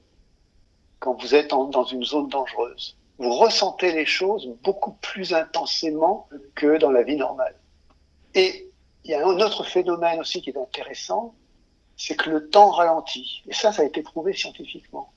quand 1.00 1.20
vous 1.22 1.36
êtes 1.36 1.50
dans 1.50 1.84
une 1.84 2.04
zone 2.04 2.28
dangereuse. 2.30 2.96
Vous 3.18 3.36
ressentez 3.36 3.92
les 3.92 4.06
choses 4.06 4.48
beaucoup 4.64 4.94
plus 5.02 5.34
intensément 5.34 6.28
que 6.56 6.78
dans 6.78 6.92
la 6.92 7.04
vie 7.04 7.18
normale. 7.18 7.56
Et 8.34 8.70
il 9.04 9.12
y 9.12 9.14
a 9.14 9.28
un 9.28 9.40
autre 9.40 9.64
phénomène 9.64 10.20
aussi 10.20 10.42
qui 10.42 10.52
est 10.52 10.58
intéressant, 10.58 11.34
c'est 11.98 12.16
que 12.16 12.30
le 12.30 12.50
temps 12.50 12.72
ralentit. 12.72 13.44
Et 13.48 13.54
ça, 13.54 13.74
ça 13.74 13.82
a 13.82 13.86
été 13.86 14.02
prouvé 14.02 14.34
scientifiquement. 14.34 15.12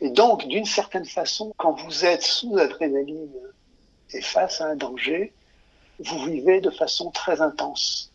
Et 0.00 0.10
donc, 0.10 0.46
d'une 0.46 0.64
certaine 0.64 1.04
façon, 1.04 1.52
quand 1.56 1.72
vous 1.72 2.04
êtes 2.04 2.22
sous 2.22 2.56
adrénaline 2.56 3.32
et 4.12 4.20
face 4.22 4.60
à 4.60 4.66
un 4.66 4.76
danger, 4.76 5.32
vous 5.98 6.24
vivez 6.26 6.60
de 6.60 6.70
façon 6.70 7.10
très 7.10 7.40
intense. 7.40 8.12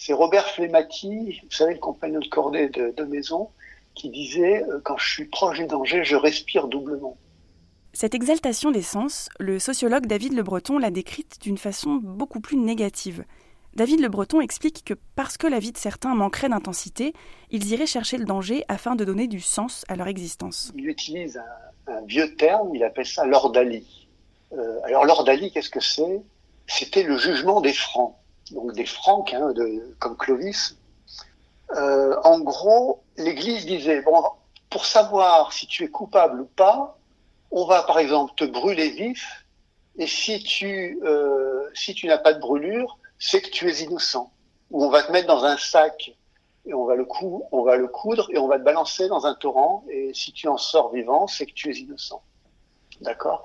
C'est 0.00 0.12
Robert 0.12 0.46
Flemati, 0.50 1.40
vous 1.42 1.50
savez, 1.50 1.74
le 1.74 1.80
compagnon 1.80 2.20
de 2.20 2.28
cordée 2.28 2.68
de, 2.68 2.94
de 2.96 3.02
maison, 3.02 3.50
qui 3.96 4.10
disait 4.10 4.62
euh, 4.62 4.80
Quand 4.84 4.96
je 4.96 5.10
suis 5.10 5.24
proche 5.24 5.58
du 5.58 5.66
danger, 5.66 6.04
je 6.04 6.14
respire 6.14 6.68
doublement. 6.68 7.16
Cette 7.92 8.14
exaltation 8.14 8.70
des 8.70 8.82
sens, 8.82 9.28
le 9.40 9.58
sociologue 9.58 10.06
David 10.06 10.34
Le 10.34 10.44
Breton 10.44 10.78
l'a 10.78 10.92
décrite 10.92 11.42
d'une 11.42 11.58
façon 11.58 11.98
beaucoup 12.00 12.38
plus 12.38 12.56
négative. 12.56 13.24
David 13.74 14.00
Le 14.00 14.08
Breton 14.08 14.40
explique 14.40 14.84
que 14.84 14.94
parce 15.16 15.36
que 15.36 15.48
la 15.48 15.58
vie 15.58 15.72
de 15.72 15.78
certains 15.78 16.14
manquerait 16.14 16.48
d'intensité, 16.48 17.12
ils 17.50 17.72
iraient 17.72 17.86
chercher 17.86 18.18
le 18.18 18.24
danger 18.24 18.64
afin 18.68 18.94
de 18.94 19.04
donner 19.04 19.26
du 19.26 19.40
sens 19.40 19.84
à 19.88 19.96
leur 19.96 20.06
existence. 20.06 20.72
Il 20.76 20.88
utilise 20.88 21.38
un, 21.88 21.92
un 21.92 22.02
vieux 22.02 22.36
terme, 22.36 22.72
il 22.72 22.84
appelle 22.84 23.06
ça 23.06 23.26
l'ordalie. 23.26 24.06
Euh, 24.52 24.78
alors 24.84 25.04
l'ordalie, 25.04 25.50
qu'est-ce 25.50 25.70
que 25.70 25.80
c'est? 25.80 26.22
C'était 26.68 27.02
le 27.02 27.18
jugement 27.18 27.60
des 27.60 27.72
francs, 27.72 28.14
donc 28.52 28.72
des 28.72 28.86
francs, 28.86 29.32
hein, 29.34 29.52
comme 29.98 30.16
Clovis. 30.16 30.76
Euh, 31.76 32.16
en 32.24 32.40
gros, 32.40 33.02
l'Église 33.16 33.66
disait, 33.66 34.02
bon, 34.02 34.22
pour 34.70 34.86
savoir 34.86 35.52
si 35.52 35.66
tu 35.66 35.84
es 35.84 35.88
coupable 35.88 36.40
ou 36.40 36.46
pas, 36.46 36.98
on 37.50 37.66
va 37.66 37.82
par 37.82 37.98
exemple 37.98 38.32
te 38.36 38.44
brûler 38.44 38.90
vif, 38.90 39.44
et 39.96 40.06
si 40.06 40.42
tu, 40.42 40.98
euh, 41.02 41.68
si 41.74 41.94
tu 41.94 42.06
n'as 42.06 42.18
pas 42.18 42.32
de 42.32 42.40
brûlure, 42.40 42.98
c'est 43.18 43.40
que 43.40 43.50
tu 43.50 43.68
es 43.68 43.78
innocent. 43.78 44.30
Ou 44.70 44.84
on 44.84 44.90
va 44.90 45.02
te 45.02 45.10
mettre 45.12 45.26
dans 45.26 45.44
un 45.44 45.56
sac 45.56 46.12
et 46.66 46.74
on 46.74 46.84
va 46.84 46.94
le 46.94 47.06
cou 47.06 47.44
on 47.50 47.62
va 47.62 47.76
le 47.76 47.88
coudre 47.88 48.28
et 48.30 48.38
on 48.38 48.46
va 48.46 48.58
te 48.58 48.64
balancer 48.64 49.08
dans 49.08 49.24
un 49.24 49.34
torrent 49.34 49.84
et 49.88 50.12
si 50.12 50.32
tu 50.32 50.46
en 50.46 50.58
sors 50.58 50.92
vivant, 50.92 51.26
c'est 51.26 51.46
que 51.46 51.52
tu 51.52 51.70
es 51.70 51.78
innocent. 51.78 52.22
D'accord? 53.00 53.44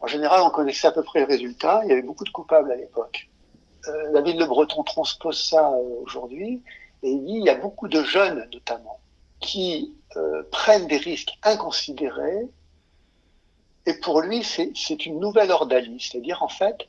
En 0.00 0.06
général, 0.06 0.42
on 0.42 0.50
connaissait 0.50 0.88
à 0.88 0.92
peu 0.92 1.02
près 1.02 1.20
le 1.20 1.26
résultat. 1.26 1.80
Il 1.84 1.90
y 1.90 1.92
avait 1.92 2.02
beaucoup 2.02 2.24
de 2.24 2.30
coupables 2.30 2.70
à 2.70 2.76
l'époque. 2.76 3.28
Euh, 3.88 4.12
la 4.12 4.20
ville 4.20 4.36
de 4.36 4.44
Breton 4.44 4.82
transpose 4.82 5.42
ça 5.42 5.70
euh, 5.70 6.02
aujourd'hui 6.02 6.62
et 7.02 7.10
il 7.10 7.24
dit 7.24 7.34
il 7.34 7.44
y 7.44 7.50
a 7.50 7.54
beaucoup 7.54 7.88
de 7.88 8.02
jeunes 8.02 8.48
notamment 8.52 8.98
qui 9.40 9.94
euh, 10.16 10.42
prennent 10.50 10.86
des 10.86 10.96
risques 10.96 11.38
inconsidérés 11.42 12.48
et 13.86 13.94
pour 14.00 14.22
lui 14.22 14.42
c'est 14.42 15.06
une 15.06 15.20
nouvelle 15.20 15.50
ordalie, 15.50 16.00
c'est-à-dire 16.00 16.42
en 16.42 16.48
fait 16.48 16.88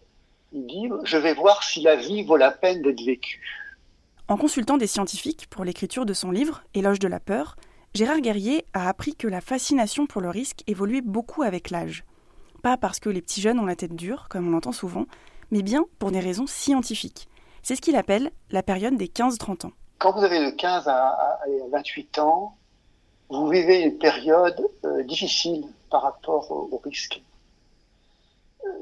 il 0.54 0.66
dit 0.66 0.90
Je 1.04 1.18
vais 1.18 1.34
voir 1.34 1.64
si 1.64 1.82
la 1.82 1.96
vie 1.96 2.24
vaut 2.24 2.38
la 2.38 2.52
peine 2.52 2.82
d'être 2.82 3.04
vécue. 3.04 3.42
En 4.30 4.38
consultant 4.38 4.78
des 4.78 4.88
scientifiques 4.88 5.48
pour 5.50 5.64
l'écriture 5.64 6.06
de 6.06 6.14
son 6.14 6.32
livre 6.32 6.64
Éloge 6.74 7.00
de 7.00 7.08
la 7.08 7.20
peur, 7.20 7.56
Gérard 7.94 8.22
Guerrier 8.22 8.66
a 8.74 8.90
appris 8.90 9.16
que 9.16 9.28
la 9.28 9.42
fascination 9.42 10.06
pour 10.08 10.22
le 10.22 10.30
risque 10.30 10.64
évoluait 10.68 11.02
beaucoup 11.02 11.44
avec 11.44 11.70
l'âge. 11.70 12.04
Pas 12.62 12.78
parce 12.78 13.00
que 13.00 13.10
les 13.10 13.22
petits 13.22 13.42
jeunes 13.42 13.60
ont 13.60 13.66
la 13.66 13.76
tête 13.76 13.96
dure, 13.96 14.28
comme 14.30 14.48
on 14.48 14.52
l'entend 14.52 14.72
souvent, 14.72 15.06
mais 15.52 15.62
bien 15.62 15.86
pour 16.00 16.12
des 16.12 16.20
raisons 16.20 16.48
scientifiques. 16.48 17.28
C'est 17.64 17.76
ce 17.76 17.82
qu'il 17.82 17.96
appelle 17.96 18.32
la 18.52 18.64
période 18.64 18.96
des 18.96 19.08
15-30 19.08 19.68
ans. 19.68 19.72
Quand 19.98 20.14
vous 20.14 20.24
avez 20.24 20.40
de 20.40 20.52
15 20.52 20.88
à 20.88 21.40
28 21.72 22.20
ans, 22.20 22.56
vous 23.30 23.50
vivez 23.50 23.82
une 23.82 23.98
période 23.98 24.70
euh, 24.86 25.04
difficile 25.04 25.66
par 25.90 26.04
rapport 26.04 26.50
au, 26.52 26.70
au 26.72 26.78
risque. 26.78 27.22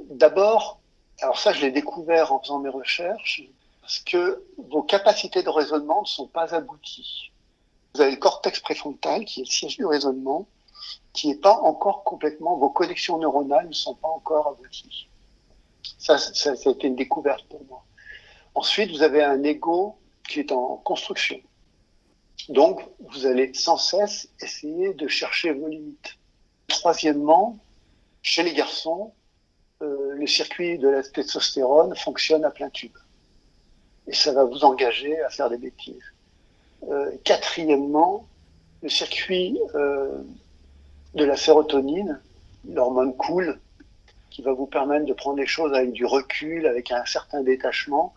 D'abord, 0.10 0.80
alors 1.22 1.40
ça, 1.40 1.54
je 1.54 1.62
l'ai 1.62 1.72
découvert 1.72 2.32
en 2.32 2.40
faisant 2.40 2.60
mes 2.60 2.70
recherches, 2.70 3.44
parce 3.82 4.00
que 4.00 4.44
vos 4.70 4.84
capacités 4.84 5.44
de 5.44 5.50
raisonnement 5.50 6.02
ne 6.02 6.08
sont 6.08 6.28
pas 6.28 6.54
abouties. 6.54 7.32
Vous 7.94 8.02
avez 8.02 8.12
le 8.12 8.18
cortex 8.18 8.60
préfrontal, 8.60 9.26
qui 9.26 9.42
est 9.42 9.44
le 9.46 9.50
siège 9.50 9.78
du 9.78 9.86
raisonnement, 9.86 10.48
qui 11.14 11.30
n'est 11.30 11.36
pas 11.36 11.58
encore 11.62 12.04
complètement, 12.04 12.58
vos 12.58 12.70
connexions 12.70 13.18
neuronales 13.18 13.68
ne 13.68 13.74
sont 13.74 13.96
pas 13.96 14.10
encore 14.10 14.48
abouties. 14.48 15.08
Ça, 15.98 16.18
ça, 16.18 16.52
a 16.52 16.70
été 16.72 16.88
une 16.88 16.96
découverte 16.96 17.46
pour 17.50 17.64
moi. 17.66 17.84
Ensuite, 18.54 18.92
vous 18.92 19.04
avez 19.04 19.24
un 19.24 19.44
ego 19.44 19.98
qui 20.28 20.40
est 20.40 20.52
en 20.52 20.78
construction. 20.78 21.40
Donc, 22.50 22.82
vous 23.00 23.26
allez 23.26 23.54
sans 23.54 23.78
cesse 23.78 24.30
essayer 24.42 24.94
de 24.94 25.08
chercher 25.08 25.52
vos 25.52 25.68
limites. 25.68 26.18
Troisièmement, 26.68 27.58
chez 28.22 28.44
les 28.44 28.54
garçons, 28.54 29.14
euh, 29.82 30.14
le 30.16 30.28
circuit 30.28 30.78
de 30.78 30.88
la 30.88 31.04
testostérone 31.04 31.96
fonctionne 31.96 32.46
à 32.46 32.52
plein 32.52 32.70
tube. 32.70 32.96
Et 34.08 34.14
ça 34.14 34.32
va 34.32 34.46
vous 34.46 34.64
engager 34.64 35.20
à 35.22 35.30
faire 35.30 35.50
des 35.50 35.58
bêtises. 35.58 36.14
Euh, 36.90 37.12
quatrièmement, 37.24 38.28
le 38.84 38.90
circuit 38.90 39.60
euh, 39.74 40.22
de 41.16 41.26
la 41.26 41.36
sérotonine, 41.36 42.22
l'hormone 42.68 43.16
cool, 43.16 43.60
qui 44.36 44.42
va 44.42 44.52
vous 44.52 44.66
permettre 44.66 45.06
de 45.06 45.14
prendre 45.14 45.38
les 45.38 45.48
choses 45.48 45.74
avec 45.74 45.94
du 45.94 46.06
recul, 46.06 46.68
avec 46.68 46.92
un 46.92 47.06
certain 47.06 47.42
détachement, 47.42 48.14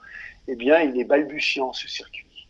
eh 0.49 0.57
bien, 0.57 0.81
il 0.81 0.99
est 0.99 1.05
balbutiant 1.05 1.73
ce 1.73 1.87
circuit. 1.87 2.49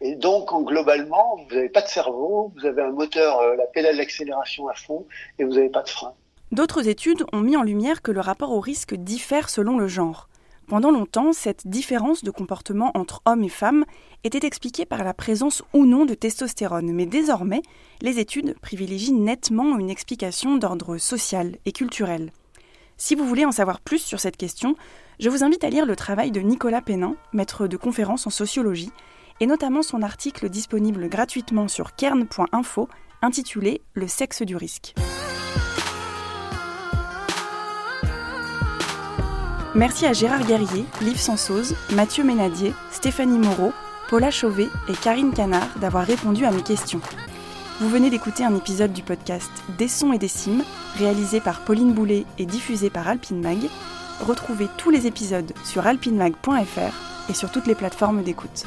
Et 0.00 0.14
donc, 0.14 0.50
globalement, 0.64 1.36
vous 1.36 1.56
n'avez 1.56 1.68
pas 1.68 1.82
de 1.82 1.88
cerveau, 1.88 2.52
vous 2.54 2.64
avez 2.64 2.80
un 2.80 2.92
moteur, 2.92 3.40
euh, 3.40 3.56
la 3.56 3.66
pédale 3.66 3.96
d'accélération 3.96 4.68
à 4.68 4.74
fond, 4.74 5.04
et 5.40 5.44
vous 5.44 5.54
n'avez 5.54 5.68
pas 5.68 5.82
de 5.82 5.88
frein. 5.88 6.14
D'autres 6.52 6.86
études 6.86 7.24
ont 7.32 7.40
mis 7.40 7.56
en 7.56 7.64
lumière 7.64 8.02
que 8.02 8.12
le 8.12 8.20
rapport 8.20 8.52
au 8.52 8.60
risque 8.60 8.94
diffère 8.94 9.50
selon 9.50 9.78
le 9.78 9.88
genre. 9.88 10.28
Pendant 10.68 10.92
longtemps, 10.92 11.32
cette 11.32 11.66
différence 11.66 12.22
de 12.22 12.30
comportement 12.30 12.92
entre 12.94 13.20
hommes 13.24 13.42
et 13.42 13.48
femmes 13.48 13.84
était 14.22 14.46
expliquée 14.46 14.84
par 14.84 15.02
la 15.02 15.12
présence 15.12 15.64
ou 15.72 15.86
non 15.86 16.04
de 16.04 16.14
testostérone, 16.14 16.92
mais 16.92 17.06
désormais, 17.06 17.62
les 18.00 18.20
études 18.20 18.54
privilégient 18.60 19.12
nettement 19.12 19.76
une 19.76 19.90
explication 19.90 20.56
d'ordre 20.56 20.98
social 20.98 21.56
et 21.66 21.72
culturel. 21.72 22.30
Si 23.04 23.16
vous 23.16 23.26
voulez 23.26 23.44
en 23.44 23.50
savoir 23.50 23.80
plus 23.80 23.98
sur 23.98 24.20
cette 24.20 24.36
question, 24.36 24.76
je 25.18 25.28
vous 25.28 25.42
invite 25.42 25.64
à 25.64 25.70
lire 25.70 25.86
le 25.86 25.96
travail 25.96 26.30
de 26.30 26.40
Nicolas 26.40 26.80
Pénin, 26.80 27.16
maître 27.32 27.66
de 27.66 27.76
conférences 27.76 28.28
en 28.28 28.30
sociologie, 28.30 28.92
et 29.40 29.46
notamment 29.46 29.82
son 29.82 30.02
article 30.02 30.48
disponible 30.48 31.08
gratuitement 31.08 31.66
sur 31.66 31.96
kern.info 31.96 32.88
intitulé 33.20 33.80
Le 33.94 34.06
sexe 34.06 34.42
du 34.42 34.54
risque. 34.54 34.94
Merci 39.74 40.06
à 40.06 40.12
Gérard 40.12 40.46
Guerrier, 40.46 40.84
Liv 41.00 41.16
Sansoz, 41.16 41.74
Mathieu 41.94 42.22
Ménadier, 42.22 42.72
Stéphanie 42.92 43.40
Moreau, 43.40 43.72
Paula 44.10 44.30
Chauvet 44.30 44.68
et 44.88 44.94
Karine 44.94 45.32
Canard 45.32 45.76
d'avoir 45.80 46.06
répondu 46.06 46.44
à 46.44 46.52
mes 46.52 46.62
questions. 46.62 47.00
Vous 47.82 47.88
venez 47.88 48.10
d'écouter 48.10 48.44
un 48.44 48.54
épisode 48.54 48.92
du 48.92 49.02
podcast 49.02 49.50
Des 49.76 49.88
sons 49.88 50.12
et 50.12 50.18
des 50.18 50.28
cimes, 50.28 50.62
réalisé 50.98 51.40
par 51.40 51.62
Pauline 51.62 51.92
Boulet 51.92 52.24
et 52.38 52.46
diffusé 52.46 52.90
par 52.90 53.08
Alpine 53.08 53.40
Mag. 53.40 53.58
Retrouvez 54.20 54.68
tous 54.78 54.90
les 54.90 55.08
épisodes 55.08 55.52
sur 55.64 55.84
alpinemag.fr 55.84 57.28
et 57.28 57.34
sur 57.34 57.50
toutes 57.50 57.66
les 57.66 57.74
plateformes 57.74 58.22
d'écoute. 58.22 58.66